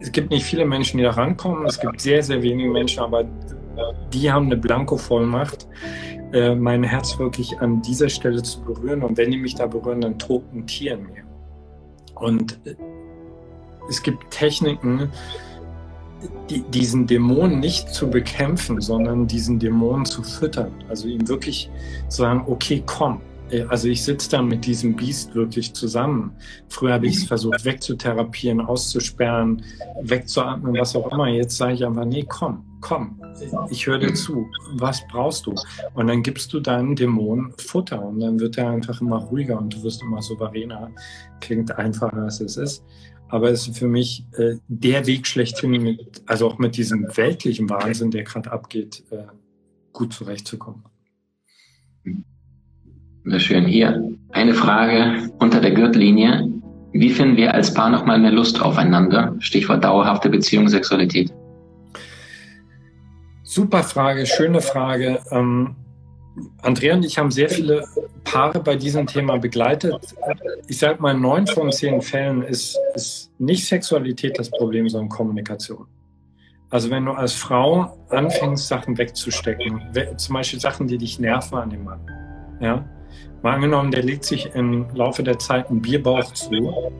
es 0.00 0.12
gibt 0.12 0.30
nicht 0.30 0.44
viele 0.44 0.64
Menschen, 0.64 0.98
die 0.98 1.04
da 1.04 1.10
rankommen. 1.10 1.66
Es 1.66 1.80
gibt 1.80 2.00
sehr, 2.00 2.22
sehr 2.22 2.42
wenige 2.42 2.70
Menschen, 2.70 3.02
aber 3.02 3.24
die 4.12 4.30
haben 4.30 4.46
eine 4.46 4.56
Blanko-Vollmacht, 4.56 5.66
äh, 6.32 6.54
mein 6.54 6.82
Herz 6.82 7.18
wirklich 7.18 7.58
an 7.60 7.82
dieser 7.82 8.08
Stelle 8.08 8.42
zu 8.42 8.60
berühren. 8.62 9.02
Und 9.02 9.16
wenn 9.16 9.30
die 9.30 9.38
mich 9.38 9.54
da 9.54 9.66
berühren, 9.66 10.00
dann 10.00 10.18
tobt 10.18 10.52
ein 10.54 10.66
Tier 10.66 10.94
in 10.94 11.02
mir. 11.04 11.24
Und 12.14 12.58
äh, 12.64 12.74
es 13.88 14.02
gibt 14.02 14.30
Techniken, 14.30 15.10
die, 16.50 16.62
diesen 16.62 17.06
Dämon 17.06 17.60
nicht 17.60 17.90
zu 17.90 18.08
bekämpfen, 18.08 18.80
sondern 18.80 19.26
diesen 19.26 19.58
Dämon 19.58 20.04
zu 20.04 20.22
füttern. 20.22 20.72
Also 20.88 21.08
ihm 21.08 21.26
wirklich 21.28 21.70
zu 22.08 22.22
sagen, 22.22 22.44
okay, 22.46 22.82
komm, 22.86 23.20
Äh, 23.20 23.35
also 23.68 23.88
ich 23.88 24.02
sitze 24.02 24.30
dann 24.30 24.48
mit 24.48 24.66
diesem 24.66 24.96
Biest 24.96 25.34
wirklich 25.34 25.72
zusammen. 25.72 26.32
Früher 26.68 26.94
habe 26.94 27.06
ich 27.06 27.16
es 27.16 27.24
versucht 27.24 27.64
wegzutherapieren, 27.64 28.60
auszusperren, 28.60 29.62
wegzuatmen, 30.02 30.74
was 30.74 30.96
auch 30.96 31.10
immer. 31.12 31.28
Jetzt 31.28 31.56
sage 31.56 31.74
ich 31.74 31.84
einfach, 31.84 32.04
nee, 32.04 32.24
komm, 32.28 32.64
komm, 32.80 33.20
ich 33.70 33.86
höre 33.86 33.98
dir 33.98 34.14
zu. 34.14 34.48
Was 34.74 35.06
brauchst 35.08 35.46
du? 35.46 35.54
Und 35.94 36.06
dann 36.08 36.22
gibst 36.22 36.52
du 36.52 36.60
deinem 36.60 36.96
Dämon 36.96 37.52
Futter 37.58 38.04
und 38.04 38.20
dann 38.20 38.40
wird 38.40 38.58
er 38.58 38.70
einfach 38.70 39.00
immer 39.00 39.18
ruhiger 39.18 39.58
und 39.58 39.74
du 39.74 39.82
wirst 39.82 40.02
immer 40.02 40.22
souveräner. 40.22 40.90
Klingt 41.40 41.76
einfacher, 41.76 42.16
als 42.16 42.40
es 42.40 42.56
ist. 42.56 42.84
Aber 43.28 43.50
es 43.50 43.66
ist 43.66 43.78
für 43.78 43.88
mich 43.88 44.24
äh, 44.36 44.56
der 44.68 45.06
Weg 45.06 45.26
schlechthin, 45.26 45.70
mit, 45.82 46.22
also 46.26 46.46
auch 46.46 46.58
mit 46.58 46.76
diesem 46.76 47.08
weltlichen 47.16 47.68
Wahnsinn, 47.68 48.10
der 48.10 48.22
gerade 48.22 48.52
abgeht, 48.52 49.02
äh, 49.10 49.24
gut 49.92 50.12
zurechtzukommen. 50.12 50.84
Sehr 53.28 53.40
schön. 53.40 53.66
Hier 53.66 54.08
eine 54.30 54.54
Frage 54.54 55.28
unter 55.40 55.60
der 55.60 55.72
Gürtellinie. 55.72 56.48
Wie 56.92 57.10
finden 57.10 57.36
wir 57.36 57.52
als 57.52 57.74
Paar 57.74 57.90
nochmal 57.90 58.20
mehr 58.20 58.30
Lust 58.30 58.62
aufeinander? 58.62 59.34
Stichwort 59.40 59.82
dauerhafte 59.82 60.28
Beziehung, 60.28 60.68
Sexualität. 60.68 61.34
Super 63.42 63.82
Frage, 63.82 64.26
schöne 64.26 64.60
Frage. 64.60 65.18
Ähm, 65.32 65.74
Andrea 66.62 66.94
und 66.94 67.04
ich 67.04 67.18
haben 67.18 67.32
sehr 67.32 67.48
viele 67.50 67.84
Paare 68.22 68.60
bei 68.60 68.76
diesem 68.76 69.08
Thema 69.08 69.38
begleitet. 69.38 69.96
Ich 70.68 70.78
sage 70.78 71.02
mal, 71.02 71.14
neun 71.14 71.48
von 71.48 71.72
zehn 71.72 72.00
Fällen 72.02 72.42
ist, 72.42 72.78
ist 72.94 73.32
nicht 73.40 73.66
Sexualität 73.66 74.38
das 74.38 74.50
Problem, 74.50 74.88
sondern 74.88 75.08
Kommunikation. 75.08 75.86
Also 76.70 76.90
wenn 76.90 77.04
du 77.04 77.10
als 77.10 77.32
Frau 77.32 77.98
anfängst, 78.10 78.68
Sachen 78.68 78.96
wegzustecken, 78.96 79.80
zum 80.16 80.34
Beispiel 80.34 80.60
Sachen, 80.60 80.86
die 80.86 80.98
dich 80.98 81.18
nerven 81.18 81.58
an 81.58 81.70
dem 81.70 81.82
Mann, 81.82 82.00
ja, 82.60 82.84
mal 83.42 83.54
angenommen, 83.54 83.90
der 83.90 84.02
legt 84.02 84.24
sich 84.24 84.50
im 84.54 84.86
Laufe 84.94 85.22
der 85.22 85.38
Zeit 85.38 85.68
einen 85.70 85.80
Bierbauch 85.80 86.32
zu, 86.32 86.92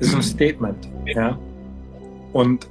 ist 0.00 0.14
ein 0.14 0.22
Statement, 0.22 0.88
ja, 1.06 1.38
und 2.32 2.66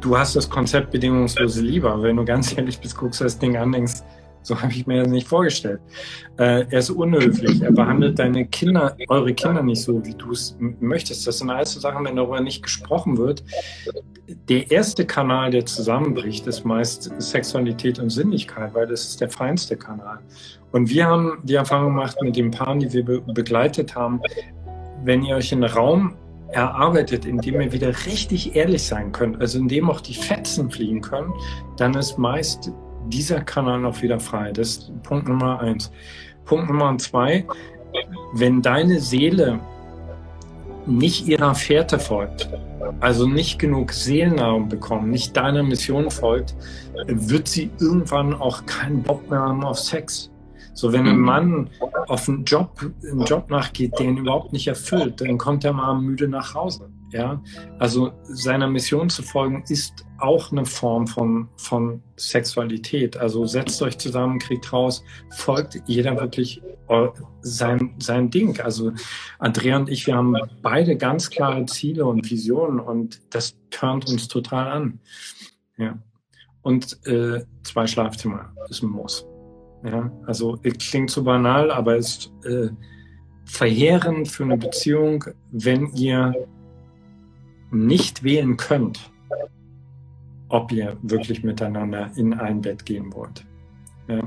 du 0.00 0.16
hast 0.16 0.36
das 0.36 0.48
Konzept 0.48 0.90
bedingungslose 0.90 1.62
Liebe, 1.62 1.94
wenn 2.02 2.16
du 2.16 2.24
ganz 2.24 2.56
ehrlich 2.56 2.78
bist, 2.78 2.96
guckst 2.96 3.20
du 3.20 3.24
das 3.24 3.38
Ding 3.38 3.56
an, 3.56 3.72
denkst, 3.72 4.02
so 4.44 4.60
habe 4.60 4.72
ich 4.72 4.86
mir 4.86 5.02
das 5.02 5.08
nicht 5.08 5.26
vorgestellt. 5.26 5.80
Äh, 6.38 6.66
er 6.70 6.78
ist 6.78 6.90
unhöflich. 6.90 7.62
Er 7.62 7.72
behandelt 7.72 8.18
deine 8.18 8.46
Kinder, 8.46 8.94
eure 9.08 9.32
Kinder 9.32 9.62
nicht 9.62 9.82
so, 9.82 10.04
wie 10.04 10.14
du 10.14 10.32
es 10.32 10.56
möchtest. 10.60 11.26
Das 11.26 11.38
sind 11.38 11.50
alles 11.50 11.72
so 11.72 11.80
Sachen, 11.80 12.04
wenn 12.04 12.16
darüber 12.16 12.40
nicht 12.40 12.62
gesprochen 12.62 13.16
wird. 13.16 13.42
Der 14.48 14.70
erste 14.70 15.06
Kanal, 15.06 15.50
der 15.50 15.64
zusammenbricht, 15.64 16.46
ist 16.46 16.64
meist 16.64 17.10
Sexualität 17.18 17.98
und 17.98 18.10
Sinnlichkeit, 18.10 18.74
weil 18.74 18.86
das 18.86 19.04
ist 19.06 19.20
der 19.20 19.30
feinste 19.30 19.76
Kanal. 19.76 20.18
Und 20.72 20.90
wir 20.90 21.06
haben 21.06 21.38
die 21.44 21.54
Erfahrung 21.54 21.94
gemacht 21.94 22.16
mit 22.20 22.36
den 22.36 22.50
Paaren, 22.50 22.80
die 22.80 22.92
wir 22.92 23.04
be 23.04 23.20
begleitet 23.20 23.94
haben, 23.94 24.20
wenn 25.04 25.22
ihr 25.24 25.36
euch 25.36 25.52
in 25.52 25.64
einen 25.64 25.72
Raum 25.72 26.16
erarbeitet, 26.48 27.24
in 27.24 27.38
dem 27.38 27.60
ihr 27.60 27.72
wieder 27.72 27.88
richtig 28.06 28.54
ehrlich 28.54 28.82
sein 28.82 29.12
könnt, 29.12 29.40
also 29.40 29.58
in 29.58 29.68
dem 29.68 29.90
auch 29.90 30.00
die 30.00 30.14
Fetzen 30.14 30.70
fliegen 30.70 31.00
können, 31.00 31.32
dann 31.76 31.94
ist 31.94 32.18
meist 32.18 32.70
dieser 33.08 33.40
Kanal 33.40 33.80
noch 33.80 34.02
wieder 34.02 34.20
frei. 34.20 34.52
Das 34.52 34.68
ist 34.68 35.02
Punkt 35.02 35.28
Nummer 35.28 35.60
eins. 35.60 35.90
Punkt 36.44 36.68
Nummer 36.68 36.96
zwei, 36.98 37.46
wenn 38.34 38.62
deine 38.62 39.00
Seele 39.00 39.60
nicht 40.86 41.26
ihrer 41.26 41.54
Fährte 41.54 41.98
folgt, 41.98 42.48
also 43.00 43.26
nicht 43.26 43.58
genug 43.58 43.92
Seelennahrung 43.92 44.68
bekommt, 44.68 45.08
nicht 45.08 45.36
deiner 45.36 45.62
Mission 45.62 46.10
folgt, 46.10 46.54
wird 47.06 47.48
sie 47.48 47.70
irgendwann 47.80 48.34
auch 48.34 48.66
keinen 48.66 49.02
Bock 49.02 49.28
mehr 49.30 49.40
haben 49.40 49.64
auf 49.64 49.78
Sex. 49.78 50.30
So, 50.74 50.92
wenn 50.92 51.06
ein 51.06 51.16
mhm. 51.16 51.24
Mann 51.24 51.70
auf 52.08 52.28
einen 52.28 52.44
Job, 52.44 52.90
einen 53.08 53.24
Job 53.24 53.48
nachgeht, 53.48 53.98
den 53.98 54.18
überhaupt 54.18 54.52
nicht 54.52 54.66
erfüllt, 54.66 55.20
dann 55.20 55.38
kommt 55.38 55.64
er 55.64 55.72
mal 55.72 55.94
müde 55.94 56.28
nach 56.28 56.54
Hause. 56.54 56.90
Ja, 57.14 57.40
also 57.78 58.10
seiner 58.24 58.66
Mission 58.66 59.08
zu 59.08 59.22
folgen 59.22 59.62
ist 59.68 60.04
auch 60.18 60.50
eine 60.50 60.66
Form 60.66 61.06
von, 61.06 61.48
von 61.56 62.02
Sexualität. 62.16 63.16
Also 63.16 63.46
setzt 63.46 63.80
euch 63.82 63.98
zusammen, 63.98 64.40
kriegt 64.40 64.72
raus, 64.72 65.04
folgt 65.30 65.80
jeder 65.86 66.18
wirklich 66.18 66.60
sein, 67.42 67.94
sein 68.00 68.30
Ding. 68.30 68.60
Also 68.60 68.90
Andrea 69.38 69.76
und 69.76 69.88
ich, 69.88 70.08
wir 70.08 70.16
haben 70.16 70.36
beide 70.60 70.96
ganz 70.96 71.30
klare 71.30 71.64
Ziele 71.66 72.04
und 72.04 72.28
Visionen 72.28 72.80
und 72.80 73.20
das 73.32 73.56
turnt 73.70 74.10
uns 74.10 74.26
total 74.26 74.66
an. 74.66 74.98
Ja. 75.76 75.96
Und 76.62 76.98
äh, 77.06 77.44
zwei 77.62 77.86
Schlafzimmer 77.86 78.52
ist 78.68 78.82
ein 78.82 78.90
Muss. 78.90 79.24
Ja, 79.84 80.10
also 80.26 80.58
klingt 80.80 81.10
so 81.10 81.22
banal, 81.22 81.70
aber 81.70 81.96
ist 81.96 82.32
äh, 82.44 82.70
verheerend 83.44 84.26
für 84.26 84.42
eine 84.42 84.56
Beziehung, 84.56 85.24
wenn 85.52 85.92
ihr 85.94 86.34
nicht 87.74 88.22
wählen 88.22 88.56
könnt, 88.56 89.10
ob 90.48 90.72
ihr 90.72 90.96
wirklich 91.02 91.42
miteinander 91.42 92.10
in 92.16 92.34
ein 92.34 92.60
Bett 92.60 92.86
gehen 92.86 93.12
wollt. 93.12 93.44
Ja. 94.08 94.20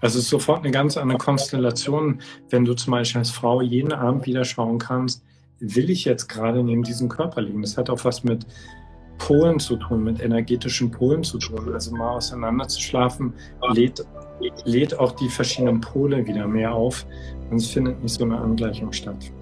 Also 0.00 0.18
es 0.18 0.24
ist 0.24 0.30
sofort 0.30 0.60
eine 0.60 0.70
ganz 0.70 0.96
andere 0.96 1.18
Konstellation, 1.18 2.20
wenn 2.50 2.64
du 2.64 2.74
zum 2.74 2.92
Beispiel 2.92 3.20
als 3.20 3.30
Frau 3.30 3.60
jeden 3.60 3.92
Abend 3.92 4.26
wieder 4.26 4.44
schauen 4.44 4.78
kannst, 4.78 5.24
will 5.60 5.90
ich 5.90 6.04
jetzt 6.04 6.28
gerade 6.28 6.62
neben 6.62 6.84
diesem 6.84 7.08
Körper 7.08 7.42
liegen. 7.42 7.62
Das 7.62 7.76
hat 7.76 7.90
auch 7.90 8.04
was 8.04 8.22
mit 8.22 8.46
Polen 9.18 9.58
zu 9.58 9.76
tun, 9.76 10.04
mit 10.04 10.20
energetischen 10.20 10.90
Polen 10.92 11.24
zu 11.24 11.38
tun. 11.38 11.72
Also 11.74 11.96
mal 11.96 12.16
auseinander 12.16 12.68
zu 12.68 12.80
schlafen, 12.80 13.32
lädt 13.72 14.04
lädt 14.64 14.98
auch 14.98 15.12
die 15.12 15.28
verschiedenen 15.28 15.80
Pole 15.80 16.26
wieder 16.26 16.46
mehr 16.46 16.72
auf 16.72 17.06
und 17.50 17.56
es 17.56 17.68
findet 17.68 18.02
nicht 18.02 18.14
so 18.14 18.24
eine 18.24 18.38
Angleichung 18.38 18.92
statt. 18.92 19.32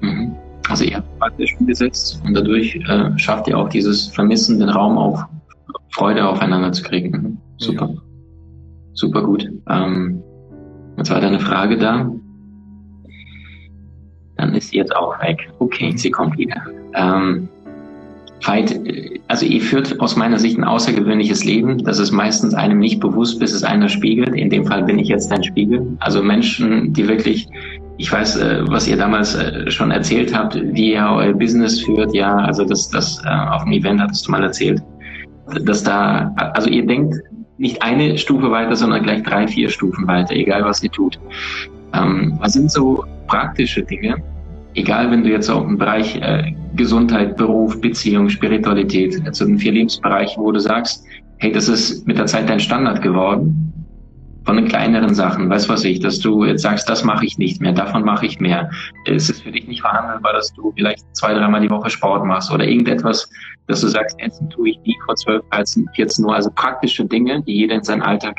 Mhm. 0.00 0.36
Also 0.74 0.86
ihr 0.86 0.96
habt 0.96 1.18
praktisch 1.20 1.54
umgesetzt 1.60 2.20
und 2.24 2.34
dadurch 2.34 2.74
äh, 2.74 3.16
schafft 3.16 3.46
ihr 3.46 3.56
auch 3.56 3.68
dieses 3.68 4.08
Vermissen, 4.08 4.58
den 4.58 4.70
Raum 4.70 4.98
auf 4.98 5.24
Freude 5.90 6.28
aufeinander 6.28 6.72
zu 6.72 6.82
kriegen. 6.82 7.12
Mhm. 7.12 7.38
Super. 7.58 7.90
Ja. 7.94 8.00
Super 8.94 9.22
gut. 9.22 9.48
Ähm, 9.70 10.20
jetzt 10.98 11.12
war 11.12 11.20
da 11.20 11.28
eine 11.28 11.38
Frage 11.38 11.78
da. 11.78 12.10
Dann 14.36 14.52
ist 14.56 14.70
sie 14.70 14.78
jetzt 14.78 14.96
auch 14.96 15.16
weg. 15.22 15.48
Okay, 15.60 15.92
sie 15.96 16.10
kommt 16.10 16.36
wieder. 16.38 16.60
Ähm, 16.94 17.48
Veit, 18.42 18.80
also 19.28 19.46
ihr 19.46 19.60
führt 19.60 20.00
aus 20.00 20.16
meiner 20.16 20.40
Sicht 20.40 20.58
ein 20.58 20.64
außergewöhnliches 20.64 21.44
Leben. 21.44 21.84
Das 21.84 22.00
ist 22.00 22.10
meistens 22.10 22.52
einem 22.52 22.80
nicht 22.80 22.98
bewusst, 22.98 23.38
bis 23.38 23.52
es 23.52 23.62
einer 23.62 23.88
spiegelt. 23.88 24.34
In 24.34 24.50
dem 24.50 24.66
Fall 24.66 24.82
bin 24.82 24.98
ich 24.98 25.06
jetzt 25.06 25.30
dein 25.30 25.44
Spiegel. 25.44 25.96
Also 26.00 26.20
Menschen, 26.20 26.92
die 26.92 27.06
wirklich, 27.06 27.46
ich 27.96 28.10
weiß, 28.10 28.36
äh, 28.36 28.62
was 28.68 28.88
ihr 28.88 28.96
damals 28.96 29.34
äh, 29.34 29.70
schon 29.70 29.90
erzählt 29.90 30.36
habt, 30.36 30.56
wie 30.56 30.92
ihr 30.92 31.06
euer 31.08 31.32
Business 31.32 31.80
führt. 31.80 32.14
Ja, 32.14 32.36
also 32.36 32.64
das, 32.64 32.88
das 32.90 33.22
äh, 33.24 33.28
auf 33.28 33.64
dem 33.64 33.72
Event 33.72 34.00
hattest 34.00 34.26
du 34.26 34.32
mal 34.32 34.42
erzählt, 34.42 34.82
dass 35.62 35.84
da, 35.84 36.32
also 36.54 36.68
ihr 36.68 36.86
denkt 36.86 37.14
nicht 37.58 37.80
eine 37.82 38.18
Stufe 38.18 38.50
weiter, 38.50 38.74
sondern 38.74 39.02
gleich 39.02 39.22
drei, 39.22 39.46
vier 39.46 39.68
Stufen 39.68 40.06
weiter, 40.08 40.34
egal 40.34 40.64
was 40.64 40.82
ihr 40.82 40.90
tut. 40.90 41.20
Ähm, 41.92 42.36
was 42.40 42.54
sind 42.54 42.70
so 42.70 43.04
praktische 43.28 43.82
Dinge, 43.82 44.16
egal 44.74 45.10
wenn 45.10 45.22
du 45.22 45.30
jetzt 45.30 45.48
auch 45.48 45.64
im 45.64 45.78
Bereich 45.78 46.20
Gesundheit, 46.74 47.36
Beruf, 47.36 47.80
Beziehung, 47.80 48.28
Spiritualität, 48.28 49.22
also 49.24 49.46
in 49.46 49.58
vier 49.58 49.72
Lebensbereichen, 49.72 50.42
wo 50.42 50.50
du 50.50 50.58
sagst, 50.58 51.04
hey, 51.38 51.52
das 51.52 51.68
ist 51.68 52.06
mit 52.06 52.18
der 52.18 52.26
Zeit 52.26 52.48
dein 52.48 52.60
Standard 52.60 53.00
geworden, 53.00 53.72
von 54.44 54.56
den 54.56 54.68
kleineren 54.68 55.14
Sachen, 55.14 55.48
weißt 55.48 55.68
was 55.68 55.84
ich, 55.84 56.00
dass 56.00 56.20
du 56.20 56.44
jetzt 56.44 56.62
sagst, 56.62 56.88
das 56.88 57.02
mache 57.02 57.24
ich 57.24 57.38
nicht 57.38 57.60
mehr, 57.60 57.72
davon 57.72 58.04
mache 58.04 58.26
ich 58.26 58.40
mehr. 58.40 58.70
Es 59.06 59.30
ist 59.30 59.42
für 59.42 59.50
dich 59.50 59.66
nicht 59.66 59.80
verhandelbar, 59.80 60.34
dass 60.34 60.52
du 60.52 60.72
vielleicht 60.76 61.04
zwei, 61.16 61.32
dreimal 61.32 61.62
die 61.62 61.70
Woche 61.70 61.88
Sport 61.88 62.24
machst 62.24 62.52
oder 62.52 62.66
irgendetwas, 62.66 63.28
dass 63.66 63.80
du 63.80 63.88
sagst, 63.88 64.18
Essen 64.20 64.50
tue 64.50 64.70
ich 64.70 64.78
nie 64.80 64.96
vor 65.06 65.16
12, 65.16 65.42
13, 65.50 65.88
14 65.94 66.24
Uhr. 66.24 66.34
Also 66.34 66.50
praktische 66.50 67.04
Dinge, 67.06 67.42
die 67.42 67.54
jeder 67.54 67.76
in 67.76 67.82
seinen 67.82 68.02
Alltag 68.02 68.38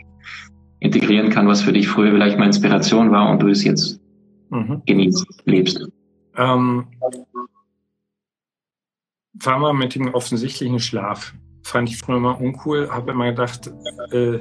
integrieren 0.80 1.30
kann, 1.30 1.48
was 1.48 1.62
für 1.62 1.74
dich 1.74 1.88
früher 1.88 2.12
vielleicht 2.12 2.38
mal 2.38 2.46
Inspiration 2.46 3.12
war 3.12 3.30
und 3.30 3.42
du 3.42 3.48
es 3.48 3.64
jetzt 3.64 4.00
mhm. 4.52 4.84
genießt, 4.86 5.26
lebst. 5.46 5.88
Ähm, 6.38 6.88
fangen 9.40 9.62
wir 9.62 9.74
mit 9.74 9.96
dem 9.96 10.14
offensichtlichen 10.14 10.80
Schlaf. 10.80 11.34
Fand 11.64 11.90
ich 11.90 11.98
früher 11.98 12.20
mal 12.20 12.34
uncool, 12.34 12.90
habe 12.92 13.12
immer 13.12 13.32
gedacht, 13.32 13.72
äh, 14.12 14.40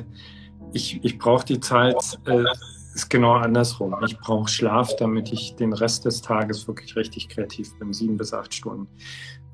ich, 0.75 1.01
ich 1.03 1.19
brauche 1.19 1.45
die 1.45 1.61
Zeit, 1.61 1.97
äh, 2.27 2.45
ist 2.95 3.11
genau 3.11 3.33
andersrum. 3.35 3.97
Ich 4.07 4.19
brauche 4.19 4.49
Schlaf, 4.49 4.95
damit 4.97 5.33
ich 5.33 5.57
den 5.57 5.73
Rest 5.73 6.05
des 6.05 6.23
Tages 6.23 6.67
wirklich 6.69 6.95
richtig 6.97 7.29
kreativ 7.29 7.77
bin, 7.79 7.93
sieben 7.93 8.17
bis 8.17 8.33
acht 8.33 8.55
Stunden. 8.55 8.87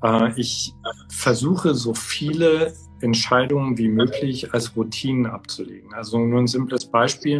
Äh, 0.03 0.31
ich 0.39 0.73
versuche 1.09 1.73
so 1.73 1.93
viele 1.93 2.73
Entscheidungen 3.01 3.77
wie 3.77 3.87
möglich 3.87 4.53
als 4.53 4.75
Routinen 4.75 5.25
abzulegen. 5.25 5.93
Also 5.93 6.19
nur 6.19 6.39
ein 6.39 6.47
simples 6.47 6.85
Beispiel. 6.85 7.39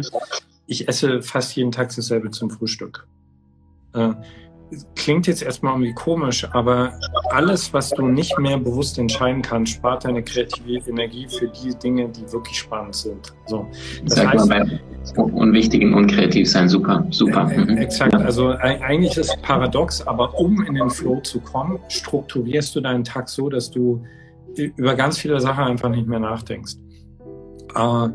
Ich 0.66 0.88
esse 0.88 1.22
fast 1.22 1.54
jeden 1.56 1.72
Tag 1.72 1.94
dasselbe 1.94 2.30
zum 2.30 2.50
Frühstück. 2.50 3.06
Äh, 3.94 4.14
klingt 4.94 5.26
jetzt 5.26 5.42
erstmal 5.42 5.74
irgendwie 5.74 5.94
komisch, 5.94 6.46
aber 6.52 6.92
alles, 7.30 7.72
was 7.72 7.90
du 7.90 8.06
nicht 8.06 8.38
mehr 8.38 8.58
bewusst 8.58 8.98
entscheiden 8.98 9.42
kannst, 9.42 9.74
spart 9.74 10.04
deine 10.04 10.22
kreative 10.22 10.88
Energie 10.88 11.26
für 11.28 11.48
die 11.48 11.74
Dinge, 11.78 12.08
die 12.08 12.30
wirklich 12.32 12.58
spannend 12.58 12.94
sind. 12.94 13.32
So. 13.46 13.66
Das 14.04 14.14
Sag 14.16 14.32
heißt, 14.32 14.48
mal 14.48 14.80
unwichtigen 15.16 15.94
unkreativ 15.94 16.48
sein, 16.48 16.68
super, 16.68 17.06
super. 17.10 17.50
Äh, 17.50 17.58
mhm. 17.58 17.76
Exakt, 17.78 18.14
also 18.14 18.48
eigentlich 18.50 19.16
ist 19.16 19.30
es 19.30 19.42
paradox, 19.42 20.06
aber 20.06 20.38
um 20.38 20.64
in 20.64 20.74
den 20.74 20.90
Flow 20.90 21.20
zu 21.20 21.40
kommen, 21.40 21.78
strukturierst 21.88 22.74
du 22.76 22.80
deinen 22.80 23.04
Tag 23.04 23.28
so, 23.28 23.48
dass 23.48 23.70
du 23.70 24.02
über 24.56 24.94
ganz 24.94 25.18
viele 25.18 25.40
Sachen 25.40 25.64
einfach 25.64 25.88
nicht 25.88 26.06
mehr 26.06 26.20
nachdenkst. 26.20 26.74
Äh, 27.74 28.08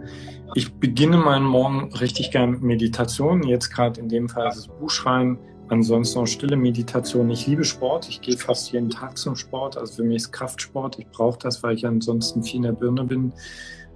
ich 0.56 0.74
beginne 0.74 1.18
meinen 1.18 1.46
Morgen 1.46 1.94
richtig 1.94 2.32
gern 2.32 2.52
mit 2.52 2.62
Meditation. 2.62 3.44
Jetzt 3.44 3.70
gerade 3.70 4.00
in 4.00 4.08
dem 4.10 4.30
Fall 4.30 4.48
ist 4.48 4.58
es 4.58 4.68
Buchschreiben, 4.68 5.38
ansonsten 5.70 6.20
auch 6.20 6.28
stille 6.28 6.56
Meditation. 6.56 7.30
Ich 7.30 7.48
liebe 7.48 7.64
Sport. 7.64 8.08
Ich 8.10 8.22
gehe 8.22 8.38
fast 8.38 8.72
jeden 8.72 8.90
Tag 8.90 9.18
zum 9.18 9.36
Sport. 9.36 9.78
Also 9.78 9.96
für 9.96 10.04
mich 10.04 10.18
ist 10.18 10.32
Kraftsport. 10.32 11.00
Ich 11.00 11.08
brauche 11.08 11.40
das, 11.40 11.64
weil 11.64 11.76
ich 11.76 11.86
ansonsten 11.86 12.44
viel 12.44 12.58
in 12.58 12.64
der 12.64 12.72
Birne 12.74 13.04
bin, 13.04 13.34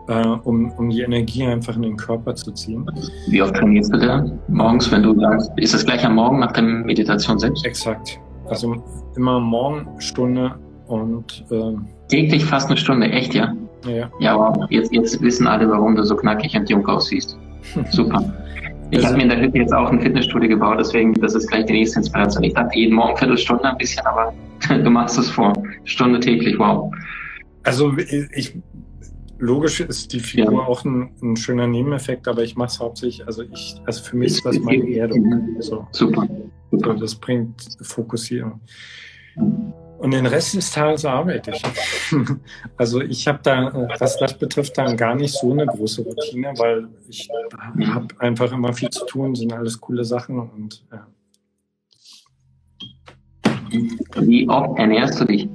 äh, 0.08 0.28
um, 0.44 0.72
um 0.72 0.90
die 0.90 1.02
Energie 1.02 1.46
einfach 1.46 1.76
in 1.76 1.84
den 1.84 1.98
Körper 1.98 2.36
zu 2.36 2.52
ziehen. 2.52 2.90
Wie 3.28 3.42
oft 3.42 3.56
trainierst 3.56 3.94
du 3.94 3.98
da 3.98 4.26
morgens, 4.48 4.92
wenn 4.92 5.04
du 5.04 5.20
sagst, 5.20 5.52
ist 5.58 5.74
das 5.74 5.86
gleich 5.86 6.06
am 6.06 6.16
Morgen 6.16 6.40
nach 6.40 6.52
der 6.52 6.64
Meditation 6.64 7.40
selbst? 7.40 7.66
Exakt. 7.66 8.20
Also 8.48 8.76
immer 9.16 9.40
morgen 9.40 9.88
Stunde 10.00 10.56
und 10.88 11.46
ähm, 11.52 11.88
täglich 12.10 12.44
fast 12.44 12.68
eine 12.68 12.78
Stunde, 12.78 13.10
echt, 13.10 13.34
ja? 13.34 13.54
Ja. 13.86 14.12
Ja, 14.20 14.38
wow. 14.38 14.66
Jetzt, 14.70 14.94
jetzt 14.94 15.22
wissen 15.22 15.48
alle, 15.48 15.70
warum 15.70 15.96
du 15.96 16.04
so 16.04 16.16
knackig 16.16 16.56
und 16.56 16.70
jung 16.70 16.86
aussiehst. 16.86 17.38
Super. 17.92 18.24
Ich 18.92 18.98
also, 18.98 19.08
habe 19.08 19.18
mir 19.18 19.24
in 19.24 19.30
der 19.30 19.42
Hütte 19.42 19.58
jetzt 19.58 19.74
auch 19.74 19.90
ein 19.90 20.02
Fitnessstudio 20.02 20.50
gebaut, 20.50 20.78
deswegen, 20.80 21.14
das 21.14 21.34
ist 21.34 21.48
gleich 21.48 21.66
die 21.66 21.74
nächste 21.74 22.00
Inspiration. 22.00 22.44
Ich 22.44 22.54
dachte 22.54 22.78
jeden 22.78 22.96
Morgen 22.96 23.18
Viertelstunde 23.18 23.64
ein 23.64 23.78
bisschen, 23.78 24.06
aber 24.06 24.34
du 24.70 24.90
machst 24.90 25.18
es 25.18 25.30
vor. 25.30 25.54
Stunde 25.86 26.20
täglich, 26.20 26.60
wow. 26.60 26.94
Also 27.64 27.94
ich, 27.98 28.54
logisch 29.40 29.80
ist 29.80 30.12
die 30.12 30.20
Figur 30.20 30.62
ja. 30.62 30.68
auch 30.68 30.84
ein, 30.84 31.10
ein, 31.22 31.38
schöner 31.38 31.68
Nebeneffekt, 31.68 32.28
aber 32.28 32.44
ich 32.44 32.58
mache 32.58 32.68
es 32.68 32.80
hauptsächlich, 32.80 33.26
also 33.26 33.44
ich, 33.44 33.76
also 33.86 34.04
für 34.04 34.18
mich 34.18 34.34
ist 34.34 34.46
das 34.46 34.60
meine 34.60 34.90
Erdung. 34.94 35.56
So. 35.60 35.88
Super. 35.92 36.28
So, 36.72 36.94
das 36.94 37.16
bringt 37.16 37.62
Fokussierung. 37.82 38.60
Und 40.02 40.12
den 40.12 40.26
Rest 40.26 40.56
des 40.56 40.72
Tages 40.72 41.06
arbeite 41.06 41.52
ich. 41.52 41.62
Also 42.78 43.02
ich 43.02 43.28
habe 43.28 43.40
da, 43.44 43.72
was 44.00 44.18
das 44.18 44.36
betrifft, 44.36 44.76
dann 44.78 44.98
gar 44.98 45.14
nicht 45.14 45.32
so 45.32 45.52
eine 45.52 45.68
große 45.68 46.02
Routine, 46.02 46.54
weil 46.58 46.88
ich 47.08 47.30
habe 47.86 48.08
einfach 48.18 48.52
immer 48.52 48.74
viel 48.74 48.90
zu 48.90 49.06
tun, 49.06 49.36
sind 49.36 49.54
alles 49.54 49.80
coole 49.80 50.04
Sachen 50.04 50.40
und 50.40 50.84
ja. 50.92 51.08
Wie 54.16 54.50
oft 54.50 54.80
ernährst 54.80 55.22
du 55.22 55.26
dich 55.26 55.48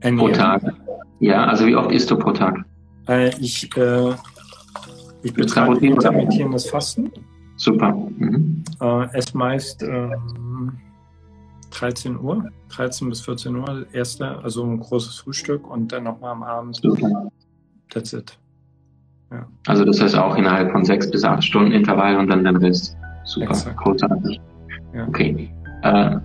Ernähren. 0.00 0.18
pro 0.18 0.36
Tag? 0.36 0.62
Ja, 1.20 1.46
also 1.46 1.66
wie 1.66 1.76
oft 1.76 1.92
isst 1.92 2.10
du 2.10 2.18
pro 2.18 2.32
Tag? 2.32 2.64
Äh, 3.08 3.28
ich 3.38 3.70
äh, 3.76 4.12
ich 5.22 5.32
betreibe 5.32 5.86
intermittierendes 5.86 6.68
Fasten. 6.68 7.12
Super. 7.56 7.92
Mhm. 7.92 8.64
Äh, 8.80 9.16
esse 9.16 9.36
meist 9.36 9.82
ähm, 9.84 10.78
13 11.78 12.18
Uhr, 12.18 12.50
13 12.70 13.08
bis 13.08 13.20
14 13.20 13.54
Uhr, 13.56 13.86
erste, 13.92 14.38
also 14.42 14.64
ein 14.64 14.80
großes 14.80 15.16
Frühstück 15.16 15.70
und 15.70 15.92
dann 15.92 16.04
nochmal 16.04 16.32
am 16.32 16.42
Abend. 16.42 16.80
That's 17.90 18.12
it. 18.12 18.36
Ja. 19.30 19.46
Also 19.66 19.84
das 19.84 20.00
heißt 20.00 20.16
auch 20.16 20.36
innerhalb 20.36 20.72
von 20.72 20.84
sechs 20.84 21.10
bis 21.10 21.22
acht 21.24 21.44
Stunden 21.44 21.72
Intervall 21.72 22.16
und 22.16 22.28
dann 22.28 22.44
den 22.44 22.56
Rest. 22.56 22.96
Super, 23.24 23.50
Exakt. 23.50 23.76
großartig. 23.76 24.40
Ja. 24.94 25.06
Okay. 25.06 25.50
Äh, 25.82 26.16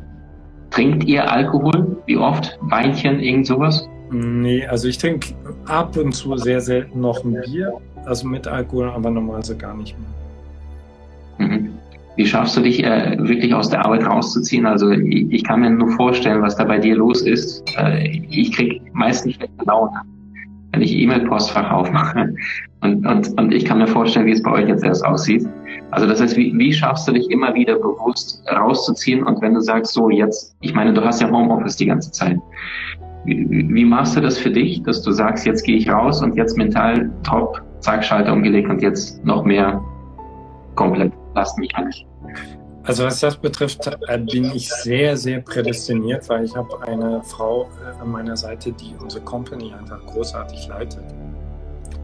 trinkt 0.72 1.03
ihr 1.03 1.29
Alkohol? 1.29 1.98
Wie 2.05 2.17
oft? 2.17 2.57
Weinchen, 2.62 3.19
irgend 3.19 3.45
sowas? 3.45 3.88
Nee, 4.10 4.65
also 4.65 4.88
ich 4.88 4.98
trinke 4.98 5.33
ab 5.65 5.98
und 5.98 6.13
zu 6.13 6.36
sehr 6.38 6.62
selten 6.62 7.01
noch 7.01 7.24
ein 7.24 7.39
Bier, 7.41 7.74
also 8.05 8.27
mit 8.27 8.48
Alkohol, 8.48 8.89
aber 8.89 9.10
normalerweise 9.10 9.57
gar 9.57 9.75
nicht 9.75 9.95
mehr. 11.38 11.48
Mhm. 11.48 11.73
Wie 12.15 12.25
schaffst 12.25 12.55
du 12.55 12.62
dich 12.62 12.84
äh, 12.84 13.17
wirklich 13.17 13.53
aus 13.53 13.70
der 13.70 13.86
Arbeit 13.86 14.05
rauszuziehen? 14.05 14.65
Also 14.65 14.91
ich, 14.91 15.32
ich, 15.32 15.43
kann 15.43 15.62
mir 15.62 15.72
nur 15.72 15.89
vorstellen, 15.89 16.41
was 16.41 16.55
da 16.55 16.63
bei 16.63 16.77
dir 16.77 16.96
los 16.96 17.22
ist. 17.22 17.63
Äh, 17.77 18.22
ich 18.29 18.51
krieg 18.51 18.82
meistens 18.93 19.34
schlechte 19.34 19.65
Laune, 19.65 20.00
wenn 20.72 20.82
ich 20.82 20.96
E-Mail-Postfach 20.96 21.72
aufmache. 21.72 22.36
Und, 22.82 23.05
und, 23.08 23.39
und 23.39 23.51
ich 23.51 23.65
kann 23.65 23.79
mir 23.79 23.88
vorstellen, 23.88 24.27
wie 24.27 24.32
es 24.32 24.43
bei 24.43 24.51
euch 24.51 24.67
jetzt 24.67 24.84
erst 24.84 25.03
aussieht. 25.03 25.48
Also 25.89 26.05
das 26.05 26.22
heißt, 26.22 26.38
wie, 26.38 26.55
wie 26.55 26.72
schaffst 26.72 27.08
du 27.08 27.13
dich 27.13 27.29
immer 27.32 27.53
wieder 27.55 27.75
bewusst 27.75 28.43
rauszuziehen? 28.51 29.24
Und 29.24 29.41
wenn 29.41 29.55
du 29.55 29.62
sagst, 29.62 29.93
so 29.93 30.10
jetzt, 30.10 30.55
ich 30.62 30.74
meine, 30.74 30.93
du 30.93 31.03
hast 31.03 31.22
ja 31.22 31.32
Homeoffice 31.32 31.77
die 31.77 31.88
ganze 31.88 32.12
Zeit. 32.12 32.38
Wie, 33.26 33.47
wie 33.49 33.86
machst 33.86 34.15
du 34.15 34.21
das 34.21 34.38
für 34.38 34.52
dich, 34.52 34.84
dass 34.84 35.02
du 35.02 35.12
sagst, 35.12 35.47
jetzt 35.47 35.63
gehe 35.63 35.78
ich 35.78 35.89
raus 35.89 36.21
und 36.21 36.36
jetzt 36.36 36.58
mental 36.58 37.10
top, 37.23 37.62
zack, 37.80 38.04
Schalter 38.04 38.34
umgelegt 38.34 38.69
und 38.69 38.82
jetzt 38.82 39.23
noch 39.26 39.43
mehr 39.45 39.82
komplett 40.76 41.12
mich 41.58 41.72
nicht. 41.86 42.08
Also 42.84 43.06
was 43.06 43.22
das 43.22 43.38
betrifft, 43.38 43.88
äh, 43.88 44.17
bin 44.17 44.52
ich 44.54 44.69
sehr, 44.69 45.15
sehr 45.15 45.39
prädestiniert, 45.39 46.28
weil 46.28 46.43
ich 46.43 46.56
habe 46.56 46.82
eine 46.84 47.24
Frau 47.24 47.69
äh, 47.82 48.02
an 48.02 48.12
meiner 48.12 48.36
Seite, 48.36 48.74
die 48.74 48.93
unsere 49.00 49.24
Company 49.24 49.74
einfach 49.74 50.06
großartig 50.06 50.67
leitet, 50.67 51.04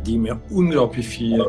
die 0.06 0.18
mir 0.18 0.39
unglaublich 0.50 1.08
viel 1.08 1.46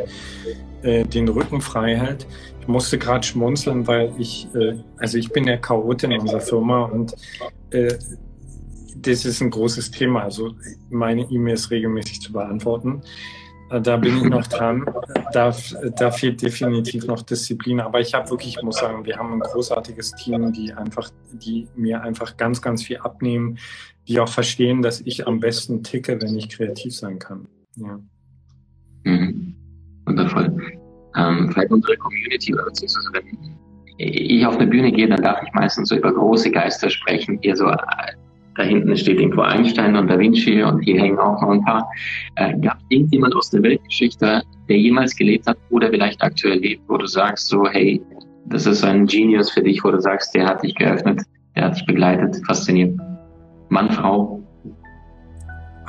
äh, 0.83 1.05
den 1.05 1.29
Rücken 1.29 1.61
frei 1.61 1.97
hält. 1.97 2.27
Ich 2.61 2.66
musste 2.66 2.99
gerade 2.99 3.25
schmunzeln, 3.25 3.87
weil 3.87 4.12
ich, 4.19 4.49
äh, 4.55 4.75
also 4.99 5.16
ich 5.16 5.31
bin 5.31 5.47
der 5.47 5.59
Chaot 5.59 6.03
in 6.03 6.12
unserer 6.12 6.40
Firma 6.40 6.87
und 6.87 7.14
äh, 7.71 7.97
das 8.97 9.25
ist 9.25 9.40
ein 9.40 9.51
großes 9.51 9.93
Thema, 9.93 10.25
also 10.25 10.55
meine 10.90 11.23
E-Mails 11.23 11.71
regelmäßig 11.71 12.21
zu 12.21 12.33
beantworten. 12.33 13.03
Äh, 13.70 13.80
da 13.80 13.96
bin 13.96 14.16
ich 14.16 14.24
noch 14.24 14.46
dran. 14.46 14.85
Da, 15.33 15.54
da 15.96 16.11
fehlt 16.11 16.42
definitiv 16.42 17.06
noch 17.06 17.22
Disziplin. 17.22 17.80
Aber 17.80 18.00
ich 18.00 18.14
habe 18.14 18.28
wirklich, 18.30 18.56
ich 18.56 18.62
muss 18.62 18.78
sagen, 18.78 19.04
wir 19.04 19.16
haben 19.16 19.33
ein 19.33 19.40
großartiges 19.40 20.12
Team, 20.12 20.52
die 20.52 20.72
einfach, 20.72 21.11
die 21.33 21.68
mir 21.76 22.02
einfach 22.02 22.37
ganz, 22.37 22.61
ganz 22.61 22.83
viel 22.83 22.98
abnehmen, 22.98 23.59
die 24.09 24.18
auch 24.20 24.28
verstehen, 24.28 24.83
dass 24.83 25.00
ich 25.00 25.26
am 25.26 25.40
besten 25.40 25.83
ticke, 25.83 26.20
wenn 26.20 26.37
ich 26.37 26.48
kreativ 26.48 26.94
sein 26.94 27.18
kann. 27.18 27.46
Ja. 27.76 28.00
Mhm. 29.04 29.56
Wundervoll. 30.04 30.78
Ähm, 31.16 31.50
vielleicht 31.52 31.70
unsere 31.70 31.96
Community, 31.96 32.52
beziehungsweise 32.52 33.09
wenn 33.12 33.56
ich 33.98 34.46
auf 34.46 34.56
eine 34.56 34.66
Bühne 34.66 34.90
gehe, 34.90 35.09
dann 35.09 35.22
darf 35.22 35.42
ich 35.42 35.52
meistens 35.52 35.90
so 35.90 35.96
über 35.96 36.12
große 36.12 36.50
Geister 36.50 36.88
sprechen, 36.88 37.38
eher 37.42 37.56
so 37.56 37.66
da 38.57 38.63
hinten 38.65 38.97
steht 38.97 39.21
irgendwo 39.21 39.43
Einstein 39.43 39.97
und 39.97 40.09
Da 40.09 40.19
Vinci 40.19 40.63
und 40.63 40.81
hier 40.81 41.01
hängen 41.01 41.19
auch 41.19 41.41
noch 41.41 41.51
ein 41.51 41.65
paar. 41.65 41.89
Äh, 42.37 42.59
gab 42.59 42.79
irgendjemand 42.89 43.35
aus 43.35 43.51
der 43.51 43.63
Weltgeschichte, 43.63 44.43
der 44.69 44.79
jemals 44.79 45.15
gelebt 45.17 45.47
hat 45.47 45.57
oder 45.71 45.91
vielleicht 45.91 46.21
aktuell 46.23 46.59
lebt, 46.59 46.83
wo 46.89 46.97
du 46.97 47.07
sagst 47.07 47.49
so, 47.49 47.67
hey, 47.69 48.03
das 48.47 48.67
ist 48.67 48.85
ein 48.85 49.07
Genius 49.07 49.51
für 49.51 49.63
dich, 49.63 49.83
wo 49.85 49.91
du 49.91 50.01
sagst, 50.01 50.35
der 50.35 50.47
hat 50.47 50.63
dich 50.63 50.75
geöffnet, 50.75 51.23
der 51.55 51.67
hat 51.67 51.77
dich 51.77 51.87
begleitet, 51.87 52.41
fasziniert. 52.47 52.99
Mann, 53.69 53.91
Frau? 53.91 54.43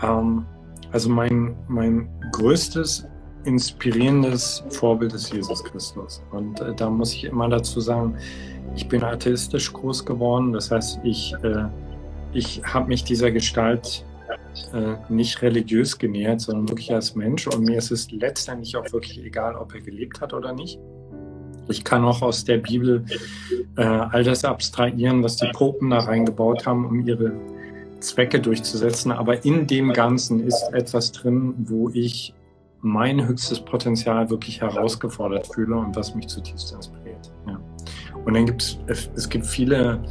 Um, 0.04 0.10
ähm, 0.10 0.46
also 0.92 1.10
mein, 1.10 1.56
mein 1.68 2.10
größtes 2.32 3.08
inspirierendes 3.46 4.64
Vorbild 4.70 5.14
ist 5.14 5.34
Jesus 5.34 5.64
Christus. 5.64 6.22
Und 6.32 6.60
äh, 6.60 6.74
da 6.76 6.90
muss 6.90 7.14
ich 7.14 7.24
immer 7.24 7.50
dazu 7.50 7.80
sagen, 7.80 8.16
ich 8.76 8.88
bin 8.88 9.04
atheistisch 9.04 9.72
groß 9.74 10.06
geworden. 10.06 10.54
Das 10.54 10.70
heißt, 10.70 11.00
ich 11.04 11.34
äh, 11.44 11.66
ich 12.34 12.62
habe 12.64 12.88
mich 12.88 13.04
dieser 13.04 13.32
Gestalt 13.32 14.06
äh, 14.74 14.96
nicht 15.10 15.42
religiös 15.42 15.98
genähert, 15.98 16.42
sondern 16.42 16.70
wirklich 16.70 16.94
als 16.94 17.16
Mensch. 17.16 17.48
Und 17.48 17.64
mir 17.64 17.78
ist 17.78 17.92
es 17.92 18.12
letztendlich 18.12 18.76
auch 18.76 18.92
wirklich 18.92 19.24
egal, 19.24 19.56
ob 19.56 19.74
er 19.74 19.82
gelebt 19.82 20.22
hat 20.22 20.34
oder 20.34 20.54
nicht. 20.54 20.80
Ich 21.68 21.84
kann 21.84 22.04
auch 22.04 22.22
aus 22.22 22.44
der 22.44 22.58
Bibel 22.58 23.06
äh, 23.78 23.84
all 23.84 24.24
das 24.24 24.44
abstrahieren, 24.44 25.24
was 25.24 25.38
die 25.38 25.50
Popen 25.54 25.92
da 25.92 26.00
reingebaut 26.00 26.66
haben, 26.66 26.86
um 26.86 27.08
ihre 27.08 27.34
Zwecke 28.00 28.40
durchzusetzen. 28.40 29.12
Aber 29.12 29.46
in 29.46 29.68
dem 29.68 29.94
Ganzen 29.94 30.46
ist 30.46 30.74
etwas 30.74 31.12
drin, 31.12 31.54
wo 31.58 31.90
ich 31.90 32.34
mein 32.82 33.28
höchstes 33.28 33.60
Potenzial 33.60 34.30
wirklich 34.30 34.60
herausgefordert 34.62 35.48
fühle 35.54 35.76
und 35.76 35.96
was 35.96 36.16
mich 36.16 36.28
zutiefst 36.28 36.74
inspiriert. 36.74 37.32
Ja. 37.48 37.60
Und 38.26 38.34
dann 38.34 38.46
gibt 38.48 38.78
es, 38.88 39.10
es 39.16 39.30
gibt 39.30 39.46
viele 39.46 40.04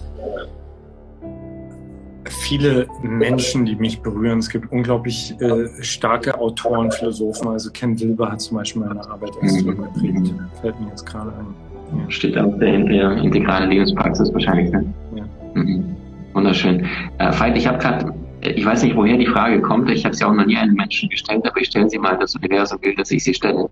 viele 2.31 2.87
Menschen, 3.03 3.65
die 3.65 3.77
mich 3.77 4.01
berühren. 4.01 4.39
Es 4.39 4.49
gibt 4.49 4.71
unglaublich 4.73 5.35
äh, 5.41 5.69
starke 5.83 6.39
Autoren, 6.39 6.91
Philosophen. 6.91 7.49
Also 7.49 7.71
Ken 7.71 7.99
Wilber 7.99 8.31
hat 8.31 8.41
zum 8.41 8.57
Beispiel 8.57 8.83
meine 8.83 9.09
Arbeit 9.09 9.31
extrem 9.43 9.75
mhm. 9.75 9.83
geprägt. 9.83 10.35
Fällt 10.61 10.81
mir 10.81 10.89
jetzt 10.89 11.07
gerade 11.07 11.33
ein. 11.33 11.55
Ja. 11.99 12.11
Steht 12.11 12.39
auch 12.39 12.57
der, 12.59 12.79
der 12.85 13.13
integrale 13.19 13.67
Lebenspraxis 13.67 14.33
wahrscheinlich. 14.33 14.71
Ne? 14.71 14.93
Ja. 15.17 15.25
Mhm. 15.55 15.97
Wunderschön. 16.33 16.87
Äh, 17.19 17.33
Veit, 17.39 17.57
ich 17.57 17.67
habe 17.67 17.79
gerade, 17.79 18.15
ich 18.43 18.65
weiß 18.65 18.85
nicht, 18.85 18.97
woher 18.97 19.17
die 19.17 19.27
Frage 19.27 19.61
kommt. 19.61 19.91
Ich 19.91 20.05
habe 20.05 20.15
sie 20.15 20.25
auch 20.25 20.33
noch 20.33 20.47
nie 20.47 20.57
einem 20.57 20.75
Menschen 20.75 21.09
gestellt, 21.09 21.45
aber 21.45 21.61
ich 21.61 21.67
stelle 21.67 21.91
sie 21.91 21.99
mal, 21.99 22.17
das 22.19 22.35
Universum 22.37 22.79
will, 22.83 22.95
dass 22.95 23.11
ich 23.11 23.25
sie 23.25 23.35
stelle. 23.35 23.69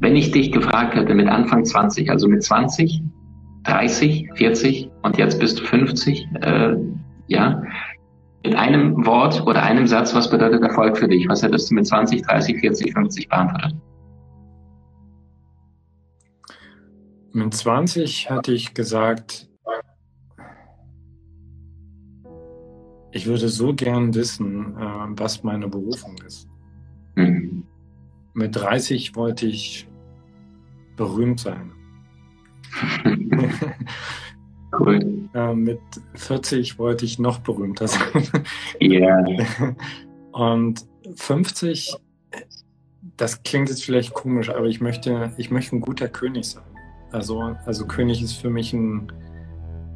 Wenn 0.00 0.14
ich 0.14 0.30
dich 0.30 0.52
gefragt 0.52 0.94
hätte 0.94 1.14
mit 1.14 1.26
Anfang 1.26 1.64
20, 1.64 2.10
also 2.10 2.28
mit 2.28 2.42
20, 2.42 3.02
30, 3.64 4.28
40 4.34 4.90
und 5.02 5.18
jetzt 5.18 5.40
bist 5.40 5.58
du 5.58 5.64
50, 5.64 6.28
äh, 6.40 6.76
ja. 7.28 7.62
Mit 8.44 8.54
einem 8.54 9.04
Wort 9.04 9.42
oder 9.46 9.62
einem 9.62 9.86
Satz, 9.86 10.14
was 10.14 10.30
bedeutet 10.30 10.62
Erfolg 10.62 10.96
für 10.96 11.08
dich? 11.08 11.28
Was 11.28 11.42
hättest 11.42 11.70
du 11.70 11.74
mit 11.74 11.86
20, 11.86 12.22
30, 12.22 12.60
40, 12.60 12.92
50 12.92 13.28
beantwortet? 13.28 13.74
Mit 17.32 17.54
20 17.54 18.30
hatte 18.30 18.52
ich 18.52 18.74
gesagt, 18.74 19.48
ich 23.10 23.26
würde 23.26 23.48
so 23.48 23.74
gern 23.74 24.14
wissen, 24.14 24.76
äh, 24.76 25.06
was 25.18 25.42
meine 25.42 25.68
Berufung 25.68 26.16
ist. 26.26 26.48
Mhm. 27.16 27.64
Mit 28.34 28.54
30 28.54 29.16
wollte 29.16 29.46
ich 29.46 29.88
berühmt 30.96 31.40
sein. 31.40 31.72
cool. 34.78 35.28
Äh, 35.34 35.54
mit 35.54 35.80
40 36.14 36.78
wollte 36.78 37.04
ich 37.04 37.18
noch 37.18 37.38
berühmter 37.38 37.88
sein. 37.88 38.28
Ja. 38.80 39.26
Yeah. 39.26 39.76
Und 40.32 40.86
50, 41.16 41.96
das 43.16 43.42
klingt 43.42 43.68
jetzt 43.68 43.84
vielleicht 43.84 44.14
komisch, 44.14 44.50
aber 44.50 44.66
ich 44.66 44.80
möchte, 44.80 45.32
ich 45.36 45.50
möchte 45.50 45.76
ein 45.76 45.80
guter 45.80 46.08
König 46.08 46.46
sein. 46.46 46.62
Also, 47.10 47.56
also 47.64 47.86
König 47.86 48.22
ist 48.22 48.34
für 48.34 48.50
mich 48.50 48.72
ein, 48.72 49.10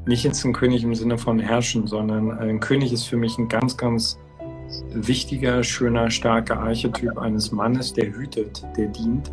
nicht 0.07 0.25
jetzt 0.25 0.45
ein 0.45 0.53
König 0.53 0.83
im 0.83 0.95
Sinne 0.95 1.19
von 1.19 1.39
herrschen, 1.39 1.87
sondern 1.87 2.33
ein 2.39 2.59
König 2.59 2.93
ist 2.93 3.05
für 3.05 3.17
mich 3.17 3.39
ein 3.39 3.49
ganz, 3.49 3.77
ganz 3.77 4.19
wichtiger, 4.93 5.63
schöner, 5.63 6.11
starker 6.11 6.59
Archetyp 6.59 7.19
eines 7.19 7.53
Mannes, 7.53 7.93
der 7.93 8.07
hütet, 8.07 8.65
der 8.77 8.89
dient, 8.89 9.31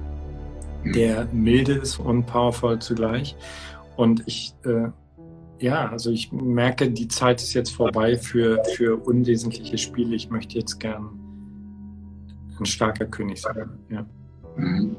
der 0.83 1.27
milde 1.31 1.73
ist 1.73 1.99
und 1.99 2.25
powerful 2.25 2.79
zugleich. 2.79 3.35
Und 3.95 4.23
ich, 4.27 4.53
äh, 4.65 4.89
ja, 5.59 5.89
also 5.89 6.11
ich 6.11 6.31
merke, 6.31 6.89
die 6.89 7.07
Zeit 7.07 7.41
ist 7.41 7.53
jetzt 7.53 7.71
vorbei 7.71 8.17
für, 8.17 8.61
für 8.75 8.95
unwesentliche 8.95 9.77
Spiele. 9.77 10.15
Ich 10.15 10.29
möchte 10.29 10.57
jetzt 10.57 10.79
gern 10.79 11.09
ein 12.59 12.65
starker 12.65 13.05
König 13.05 13.41
sein. 13.41 13.69
Ja. 13.89 14.05
Mhm. 14.57 14.95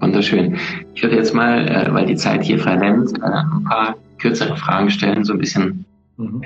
Wunderschön. 0.00 0.58
Ich 0.94 1.02
würde 1.02 1.16
jetzt 1.16 1.34
mal, 1.34 1.66
äh, 1.68 1.92
weil 1.92 2.06
die 2.06 2.16
Zeit 2.16 2.42
hier 2.44 2.58
verrennt, 2.58 3.16
äh, 3.18 3.24
ein 3.24 3.64
paar 3.64 3.96
kürzere 4.18 4.56
Fragen 4.56 4.90
stellen, 4.90 5.24
so 5.24 5.32
ein 5.32 5.38
bisschen. 5.38 5.84
Mhm. 6.16 6.42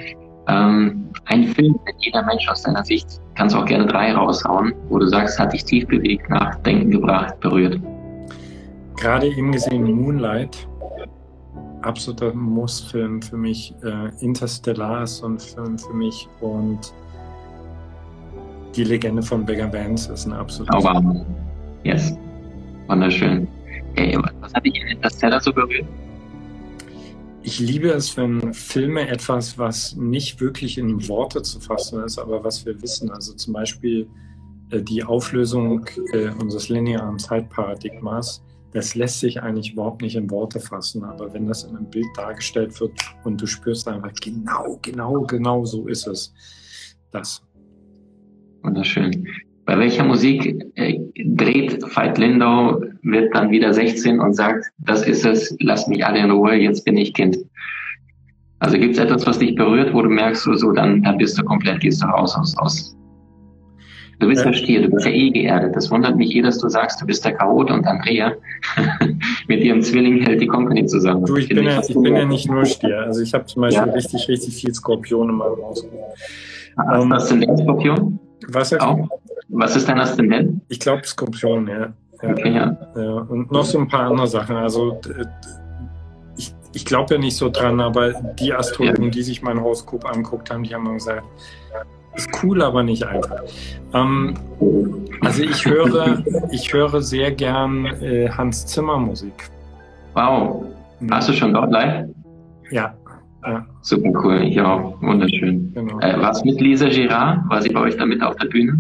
Ähm, 0.48 1.08
ein 1.26 1.44
Film, 1.48 1.78
den 1.86 1.94
jeder 1.98 2.22
Mensch 2.24 2.48
aus 2.48 2.62
deiner 2.62 2.84
Sicht, 2.84 3.20
kannst 3.34 3.54
du 3.54 3.60
auch 3.60 3.66
gerne 3.66 3.86
drei 3.86 4.12
raushauen, 4.12 4.72
wo 4.88 4.98
du 4.98 5.06
sagst, 5.06 5.38
hat 5.38 5.52
dich 5.52 5.64
tief 5.64 5.86
bewegt, 5.88 6.30
nachdenken 6.30 6.90
gebracht, 6.90 7.38
berührt. 7.40 7.78
Gerade 8.96 9.26
eben 9.26 9.52
gesehen 9.52 9.82
Moonlight, 9.82 10.66
absoluter 11.82 12.32
Muss-Film 12.34 13.22
für 13.22 13.36
mich. 13.36 13.74
Äh, 13.82 14.10
Interstellar 14.24 15.04
ist 15.04 15.18
so 15.18 15.26
ein 15.26 15.38
Film 15.38 15.78
für 15.78 15.92
mich 15.92 16.28
und 16.40 16.92
die 18.76 18.84
Legende 18.84 19.22
von 19.22 19.44
Beggar 19.44 19.72
Vance 19.72 20.12
ist 20.12 20.26
ein 20.26 20.32
absoluter. 20.32 20.78
Oh, 20.78 20.84
wow. 20.84 21.26
Yes. 21.84 22.16
Wunderschön. 22.86 23.48
Hey, 23.94 24.16
was 24.40 24.54
hat 24.54 24.64
dich 24.64 24.80
in 24.80 24.88
Interstellar 24.88 25.40
so 25.40 25.52
berührt? 25.52 25.86
Ich 27.42 27.60
liebe 27.60 27.88
es, 27.88 28.16
wenn 28.16 28.52
Filme 28.52 29.08
etwas, 29.08 29.58
was 29.58 29.96
nicht 29.96 30.40
wirklich 30.40 30.76
in 30.76 31.08
Worte 31.08 31.42
zu 31.42 31.60
fassen 31.60 32.02
ist, 32.04 32.18
aber 32.18 32.44
was 32.44 32.66
wir 32.66 32.80
wissen, 32.82 33.10
also 33.10 33.32
zum 33.32 33.54
Beispiel 33.54 34.08
äh, 34.70 34.82
die 34.82 35.02
Auflösung 35.02 35.86
äh, 36.12 36.28
unseres 36.40 36.68
linearen 36.68 37.18
Zeitparadigmas, 37.18 38.44
das 38.72 38.94
lässt 38.94 39.20
sich 39.20 39.42
eigentlich 39.42 39.72
überhaupt 39.72 40.02
nicht 40.02 40.16
in 40.16 40.30
Worte 40.30 40.60
fassen, 40.60 41.04
aber 41.04 41.32
wenn 41.32 41.46
das 41.46 41.64
in 41.64 41.76
einem 41.76 41.88
Bild 41.88 42.06
dargestellt 42.16 42.78
wird 42.80 42.92
und 43.24 43.40
du 43.40 43.46
spürst 43.46 43.88
einfach, 43.88 44.12
genau, 44.22 44.78
genau, 44.82 45.22
genau 45.22 45.64
so 45.64 45.86
ist 45.88 46.06
es. 46.06 46.34
Das. 47.10 47.42
Wunderschön. 48.62 49.26
Bei 49.64 49.78
welcher 49.78 50.04
Musik 50.04 50.64
äh, 50.76 50.98
dreht 51.14 51.82
Veit 51.94 52.18
Lindau, 52.18 52.80
wird 53.02 53.34
dann 53.34 53.50
wieder 53.50 53.72
16 53.72 54.20
und 54.20 54.34
sagt, 54.34 54.66
das 54.78 55.06
ist 55.06 55.24
es, 55.24 55.54
lass 55.60 55.86
mich 55.88 56.04
alle 56.04 56.20
in 56.20 56.30
Ruhe, 56.30 56.54
jetzt 56.54 56.84
bin 56.84 56.96
ich 56.96 57.14
Kind. 57.14 57.38
Also 58.60 58.78
gibt 58.78 58.94
es 58.94 58.98
etwas, 58.98 59.26
was 59.26 59.38
dich 59.38 59.54
berührt, 59.54 59.94
wo 59.94 60.02
du 60.02 60.08
merkst, 60.08 60.42
so, 60.42 60.72
dann, 60.72 61.02
dann 61.02 61.18
bist 61.18 61.38
du 61.38 61.44
komplett, 61.44 61.80
gehst 61.80 62.02
du 62.02 62.06
raus 62.06 62.34
aus, 62.34 62.56
aus. 62.58 62.97
Du 64.18 64.26
bist 64.26 64.44
ja 64.44 64.52
Stier, 64.52 64.82
du 64.82 64.90
bist 64.90 65.06
ja 65.06 65.12
eh 65.12 65.30
geerdet. 65.30 65.76
Das 65.76 65.90
wundert 65.90 66.16
mich 66.16 66.34
eh, 66.34 66.42
dass 66.42 66.58
du 66.58 66.68
sagst, 66.68 67.00
du 67.00 67.06
bist 67.06 67.24
der 67.24 67.34
Chaot 67.34 67.70
und 67.70 67.86
Andrea 67.86 68.32
mit 69.46 69.60
ihrem 69.62 69.80
Zwilling 69.80 70.22
hält 70.22 70.40
die 70.40 70.46
Company 70.46 70.86
zusammen. 70.86 71.24
Du, 71.24 71.36
ich, 71.36 71.48
bin, 71.48 71.62
ja, 71.62 71.80
ich 71.86 71.94
bin 71.94 72.16
ja 72.16 72.24
nicht 72.24 72.50
nur 72.50 72.64
Stier. 72.64 73.02
Also 73.02 73.22
ich 73.22 73.32
habe 73.32 73.46
zum 73.46 73.62
Beispiel 73.62 73.86
ja. 73.86 73.92
richtig, 73.92 74.28
richtig 74.28 74.56
viel 74.56 74.74
Skorpion 74.74 75.28
in 75.28 75.36
meinem 75.36 75.56
Haus. 75.62 75.86
Was 76.76 77.02
um, 77.02 77.12
ist 77.12 77.28
denn 77.30 77.40
der 77.42 77.56
Skorpion? 77.56 78.18
Was 78.48 78.72
auch? 78.74 79.08
Was 79.48 79.76
ist 79.76 79.88
dein 79.88 80.00
Aszendent? 80.00 80.62
Ich 80.68 80.80
glaube 80.80 81.06
Skorpion, 81.06 81.68
ja. 81.68 81.92
ja. 82.22 82.30
Okay, 82.30 82.52
ja. 82.52 82.76
ja. 82.96 83.12
Und 83.28 83.52
noch 83.52 83.64
so 83.64 83.78
ein 83.78 83.86
paar 83.86 84.10
andere 84.10 84.26
Sachen. 84.26 84.56
Also 84.56 85.00
ich, 86.36 86.52
ich 86.74 86.84
glaube 86.84 87.14
ja 87.14 87.20
nicht 87.20 87.36
so 87.36 87.50
dran, 87.50 87.80
aber 87.80 88.14
die 88.38 88.52
Astrologen, 88.52 89.04
ja. 89.04 89.10
die 89.10 89.22
sich 89.22 89.42
mein 89.42 89.60
Horoskop 89.60 90.04
anguckt 90.04 90.50
haben, 90.50 90.64
die 90.64 90.74
haben 90.74 90.92
gesagt, 90.92 91.22
ist 92.18 92.42
cool, 92.42 92.62
aber 92.62 92.82
nicht 92.82 93.04
einfach. 93.04 93.42
Ähm, 93.94 94.34
also 95.20 95.42
ich 95.42 95.64
höre, 95.64 96.22
ich 96.50 96.72
höre 96.72 97.00
sehr 97.00 97.32
gern 97.32 97.86
äh, 98.02 98.28
Hans 98.28 98.66
Zimmer 98.66 98.98
Musik. 98.98 99.50
Wow. 100.14 100.64
Hast 101.10 101.28
du 101.28 101.32
schon 101.32 101.54
dort 101.54 101.70
live? 101.70 102.08
Ja. 102.70 102.94
ja. 103.46 103.64
Super 103.82 104.10
cool, 104.22 104.42
ich 104.42 104.60
auch. 104.60 105.00
Wunderschön. 105.00 105.72
Genau. 105.74 105.98
Äh, 106.00 106.20
was 106.20 106.44
mit 106.44 106.60
Lisa 106.60 106.88
Girard? 106.88 107.48
War 107.48 107.62
sie 107.62 107.70
bei 107.70 107.80
euch 107.80 107.96
da 107.96 108.04
mit 108.04 108.22
auf 108.22 108.34
der 108.36 108.48
Bühne? 108.48 108.76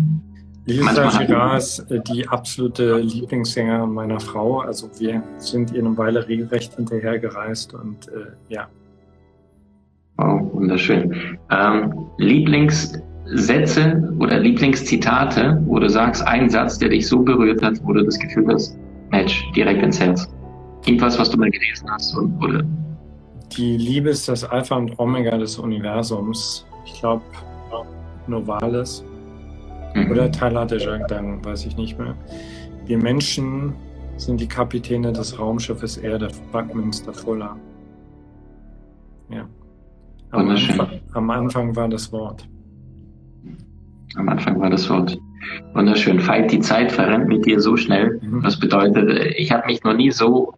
Lisa 0.66 1.24
Girard 1.24 1.58
ist 1.58 1.90
äh, 1.90 2.00
die 2.00 2.28
absolute 2.28 2.98
Lieblingssängerin 2.98 3.90
meiner 3.90 4.20
Frau. 4.20 4.60
Also 4.60 4.90
wir 4.98 5.22
sind 5.38 5.72
ihr 5.72 5.84
eine 5.84 5.96
Weile 5.96 6.26
regelrecht 6.26 6.74
hinterhergereist 6.74 7.72
und 7.74 8.08
äh, 8.08 8.32
ja. 8.48 8.66
Wow, 10.16 10.52
wunderschön. 10.52 11.38
Ähm, 11.50 11.94
Lieblingssätze 13.28 14.14
oder 14.18 14.38
Lieblingszitate, 14.40 15.62
wo 15.66 15.78
du 15.78 15.88
sagst, 15.88 16.26
ein 16.26 16.48
Satz, 16.48 16.78
der 16.78 16.90
dich 16.90 17.06
so 17.06 17.20
berührt 17.22 17.62
hat, 17.62 17.74
wo 17.84 17.92
du 17.92 18.04
das 18.04 18.18
Gefühl 18.18 18.46
hast, 18.52 18.78
Match, 19.10 19.44
direkt 19.54 19.82
ins 19.82 20.00
Herz. 20.00 20.28
Irgendwas, 20.86 21.18
was 21.18 21.30
du 21.30 21.38
mal 21.38 21.50
gelesen 21.50 21.90
hast 21.90 22.14
und, 22.16 22.42
oder? 22.42 22.62
Die 23.56 23.76
Liebe 23.76 24.10
ist 24.10 24.28
das 24.28 24.44
Alpha 24.44 24.76
und 24.76 24.98
Omega 24.98 25.36
des 25.36 25.58
Universums. 25.58 26.66
Ich 26.84 27.00
glaube, 27.00 27.22
Novalis 28.26 29.04
Mhm. 29.94 30.10
Oder 30.10 30.30
Tyler 30.30 30.66
de 30.66 30.82
Jardin, 30.82 31.44
weiß 31.44 31.66
ich 31.66 31.76
nicht 31.76 31.98
mehr. 31.98 32.14
Wir 32.86 32.98
Menschen 32.98 33.74
sind 34.16 34.40
die 34.40 34.48
Kapitäne 34.48 35.12
des 35.12 35.38
Raumschiffes 35.38 35.96
Erde, 35.98 36.28
Buckminster 36.52 37.12
Fuller. 37.12 37.56
Ja. 39.30 39.46
Am 40.30 40.48
Anfang, 40.48 41.00
am 41.14 41.30
Anfang 41.30 41.76
war 41.76 41.88
das 41.88 42.12
Wort. 42.12 42.46
Am 44.16 44.28
Anfang 44.28 44.60
war 44.60 44.70
das 44.70 44.88
Wort. 44.90 45.18
Wunderschön. 45.74 46.20
Fight, 46.20 46.50
die 46.50 46.60
Zeit 46.60 46.92
verrennt 46.92 47.28
mit 47.28 47.46
dir 47.46 47.60
so 47.60 47.76
schnell. 47.76 48.20
Mhm. 48.22 48.42
Das 48.42 48.58
bedeutet, 48.58 49.34
ich 49.36 49.52
habe 49.52 49.66
mich 49.66 49.82
noch 49.84 49.94
nie 49.94 50.10
so 50.10 50.54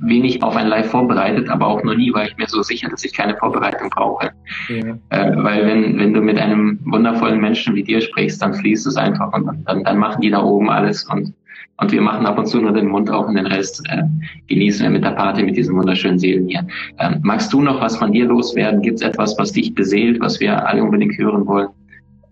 wenig 0.00 0.42
auf 0.42 0.56
ein 0.56 0.68
Live 0.68 0.90
vorbereitet, 0.90 1.48
aber 1.48 1.66
auch 1.66 1.82
noch 1.82 1.94
nie 1.94 2.12
war 2.12 2.26
ich 2.26 2.36
mir 2.36 2.46
so 2.46 2.62
sicher, 2.62 2.88
dass 2.88 3.04
ich 3.04 3.12
keine 3.12 3.36
Vorbereitung 3.36 3.90
brauche. 3.90 4.30
Ja. 4.68 4.98
Äh, 5.10 5.36
weil 5.36 5.66
wenn, 5.66 5.98
wenn 5.98 6.12
du 6.12 6.20
mit 6.20 6.38
einem 6.38 6.78
wundervollen 6.84 7.40
Menschen 7.40 7.74
wie 7.74 7.82
dir 7.82 8.00
sprichst, 8.00 8.42
dann 8.42 8.54
fließt 8.54 8.86
es 8.86 8.96
einfach 8.96 9.32
und 9.32 9.46
dann, 9.64 9.84
dann 9.84 9.98
machen 9.98 10.20
die 10.20 10.30
da 10.30 10.42
oben 10.42 10.70
alles 10.70 11.04
und, 11.04 11.32
und 11.78 11.92
wir 11.92 12.00
machen 12.00 12.26
ab 12.26 12.38
und 12.38 12.46
zu 12.46 12.60
nur 12.60 12.72
den 12.72 12.88
Mund 12.88 13.10
auf 13.10 13.26
und 13.26 13.34
den 13.34 13.46
Rest 13.46 13.82
äh, 13.88 14.02
genießen 14.48 14.84
wir 14.84 14.90
mit 14.90 15.04
der 15.04 15.10
Party, 15.10 15.42
mit 15.42 15.56
diesen 15.56 15.76
wunderschönen 15.76 16.18
Seelen 16.18 16.48
hier. 16.48 16.66
Ähm, 16.98 17.20
magst 17.22 17.52
du 17.52 17.62
noch 17.62 17.80
was 17.80 17.96
von 17.96 18.12
dir 18.12 18.26
loswerden? 18.26 18.82
Gibt 18.82 18.96
es 18.96 19.02
etwas, 19.02 19.36
was 19.38 19.52
dich 19.52 19.74
beseelt, 19.74 20.20
was 20.20 20.40
wir 20.40 20.66
alle 20.66 20.82
unbedingt 20.82 21.16
hören 21.18 21.46
wollen? 21.46 21.68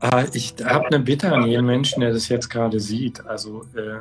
Ah, 0.06 0.26
ich 0.34 0.54
habe 0.62 0.88
eine 0.88 1.00
Bitte 1.00 1.32
an 1.32 1.46
jeden 1.46 1.64
Menschen, 1.64 2.02
der 2.02 2.12
das 2.12 2.28
jetzt 2.28 2.50
gerade 2.50 2.78
sieht. 2.78 3.24
Also 3.24 3.62
äh, 3.74 4.00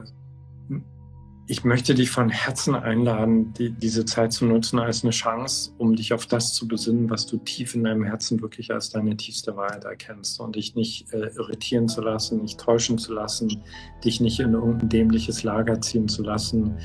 ich 1.48 1.64
möchte 1.64 1.96
dich 1.96 2.12
von 2.12 2.28
Herzen 2.28 2.76
einladen, 2.76 3.54
die, 3.54 3.70
diese 3.70 4.04
Zeit 4.04 4.34
zu 4.34 4.46
nutzen 4.46 4.80
als 4.80 5.06
eine 5.06 5.12
Chance, 5.12 5.72
um 5.78 5.96
dich 5.96 6.12
auf 6.12 6.26
das 6.26 6.54
zu 6.56 6.68
besinnen, 6.68 7.10
was 7.10 7.26
du 7.26 7.38
tief 7.38 7.74
in 7.74 7.86
deinem 7.86 8.04
Herzen 8.04 8.42
wirklich 8.42 8.74
als 8.74 8.90
deine 8.90 9.16
tiefste 9.16 9.56
Wahrheit 9.56 9.86
erkennst 9.86 10.42
und 10.42 10.58
dich 10.58 10.76
nicht 10.76 11.14
äh, 11.14 11.30
irritieren 11.38 11.88
zu 11.88 12.02
lassen, 12.02 12.42
nicht 12.42 12.60
täuschen 12.60 12.98
zu 12.98 13.14
lassen, 13.14 13.64
dich 14.04 14.20
nicht 14.20 14.42
in 14.42 14.52
irgendein 14.52 14.90
dämliches 14.90 15.44
Lager 15.44 15.80
ziehen 15.80 16.10
zu 16.10 16.22
lassen. 16.22 16.78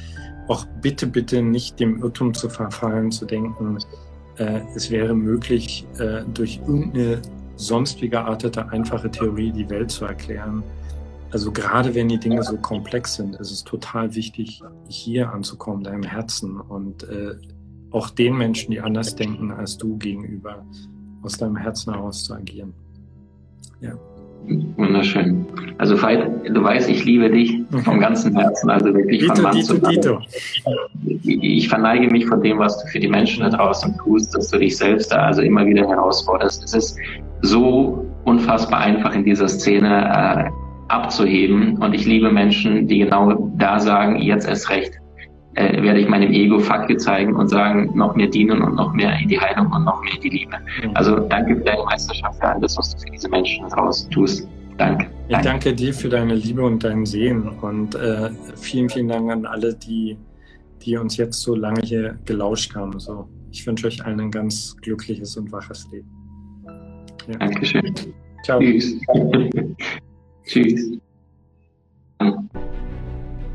Auch 0.46 0.64
bitte, 0.80 1.08
bitte 1.08 1.42
nicht 1.42 1.80
dem 1.80 2.00
Irrtum 2.04 2.34
zu 2.34 2.48
verfallen, 2.48 3.10
zu 3.10 3.26
denken, 3.26 3.78
äh, 4.36 4.60
es 4.76 4.92
wäre 4.92 5.12
möglich, 5.12 5.88
äh, 5.98 6.22
durch 6.32 6.60
irgendeine 6.64 7.20
sonst 7.58 8.00
wie 8.00 8.08
geartete, 8.08 8.70
einfache 8.70 9.10
Theorie 9.10 9.52
die 9.52 9.68
Welt 9.68 9.90
zu 9.90 10.06
erklären 10.06 10.62
also 11.30 11.52
gerade 11.52 11.94
wenn 11.94 12.08
die 12.08 12.18
Dinge 12.18 12.42
so 12.42 12.56
komplex 12.56 13.14
sind, 13.14 13.36
ist 13.36 13.50
es 13.50 13.62
total 13.62 14.14
wichtig, 14.14 14.62
hier 14.88 15.30
anzukommen, 15.30 15.84
deinem 15.84 16.02
Herzen 16.02 16.58
und 16.58 17.02
äh, 17.04 17.36
auch 17.90 18.10
den 18.10 18.36
Menschen, 18.36 18.70
die 18.70 18.80
anders 18.80 19.14
denken 19.14 19.50
als 19.50 19.76
du 19.76 19.98
gegenüber, 19.98 20.64
aus 21.22 21.36
deinem 21.36 21.56
Herzen 21.56 21.92
heraus 21.92 22.24
zu 22.24 22.34
agieren. 22.34 22.72
Ja. 23.80 23.98
Wunderschön. 24.76 25.46
Also 25.78 26.00
Veit, 26.00 26.26
du 26.48 26.62
weißt, 26.62 26.88
ich 26.88 27.04
liebe 27.04 27.30
dich 27.30 27.60
vom 27.84 28.00
ganzen 28.00 28.36
Herzen, 28.36 28.70
also 28.70 28.86
wirklich 28.86 29.20
Dito, 29.20 29.34
von 29.34 29.42
Mann 29.42 29.56
Dito, 29.56 29.74
zu 29.74 29.80
Mann. 29.80 29.92
Dito. 29.92 30.20
Ich 31.24 31.68
verneige 31.68 32.10
mich 32.10 32.26
von 32.26 32.42
dem, 32.42 32.58
was 32.58 32.82
du 32.82 32.88
für 32.88 33.00
die 33.00 33.08
Menschen 33.08 33.42
da 33.42 33.50
draußen 33.50 33.96
tust, 33.98 34.34
dass 34.34 34.50
du 34.50 34.58
dich 34.58 34.76
selbst 34.76 35.12
da 35.12 35.26
also 35.26 35.42
immer 35.42 35.66
wieder 35.66 35.86
herausforderst. 35.86 36.64
Es 36.64 36.74
ist 36.74 36.98
so 37.42 38.06
unfassbar 38.24 38.80
einfach 38.80 39.14
in 39.14 39.24
dieser 39.24 39.48
Szene 39.48 40.48
äh, 40.48 40.50
abzuheben 40.88 41.76
und 41.78 41.94
ich 41.94 42.06
liebe 42.06 42.30
Menschen, 42.30 42.88
die 42.88 43.00
genau 43.00 43.50
da 43.56 43.78
sagen, 43.78 44.16
jetzt 44.20 44.48
erst 44.48 44.70
recht 44.70 44.98
äh, 45.54 45.82
werde 45.82 46.00
ich 46.00 46.08
meinem 46.08 46.32
Ego 46.32 46.58
Fakte 46.58 46.96
zeigen 46.96 47.34
und 47.34 47.48
sagen, 47.48 47.90
noch 47.94 48.14
mehr 48.14 48.28
dienen 48.28 48.62
und 48.62 48.76
noch 48.76 48.92
mehr 48.92 49.18
in 49.18 49.28
die 49.28 49.40
Heilung 49.40 49.70
und 49.72 49.84
noch 49.84 50.00
mehr 50.02 50.14
in 50.14 50.20
die 50.20 50.28
Liebe. 50.30 50.56
Mhm. 50.82 50.90
Also 50.94 51.18
danke 51.20 51.56
für 51.56 51.62
deine 51.62 51.84
Meisterschaft, 51.84 52.38
für 52.38 52.48
alles, 52.48 52.76
was 52.76 52.94
du 52.94 53.02
für 53.02 53.10
diese 53.12 53.28
Menschen 53.28 53.64
raus 53.66 54.08
tust. 54.10 54.48
Danke. 54.76 55.06
Ich 55.26 55.32
danke. 55.32 55.48
danke 55.48 55.74
dir 55.74 55.92
für 55.92 56.08
deine 56.08 56.34
Liebe 56.34 56.62
und 56.62 56.84
dein 56.84 57.04
Sehen 57.04 57.48
und 57.48 57.94
äh, 57.96 58.30
vielen, 58.56 58.88
vielen 58.88 59.08
Dank 59.08 59.30
an 59.30 59.44
alle, 59.44 59.74
die, 59.74 60.16
die 60.82 60.96
uns 60.96 61.16
jetzt 61.16 61.42
so 61.42 61.56
lange 61.56 61.80
hier 61.82 62.16
gelauscht 62.24 62.74
haben. 62.76 62.98
So, 63.00 63.28
ich 63.50 63.66
wünsche 63.66 63.88
euch 63.88 64.04
allen 64.04 64.20
ein 64.20 64.30
ganz 64.30 64.76
glückliches 64.80 65.36
und 65.36 65.50
waches 65.50 65.88
Leben. 65.90 66.08
Ja. 67.26 67.38
Dankeschön. 67.38 67.94
Ciao. 68.44 68.60
Tschüss. 68.60 68.94
Tschüss. 70.44 70.98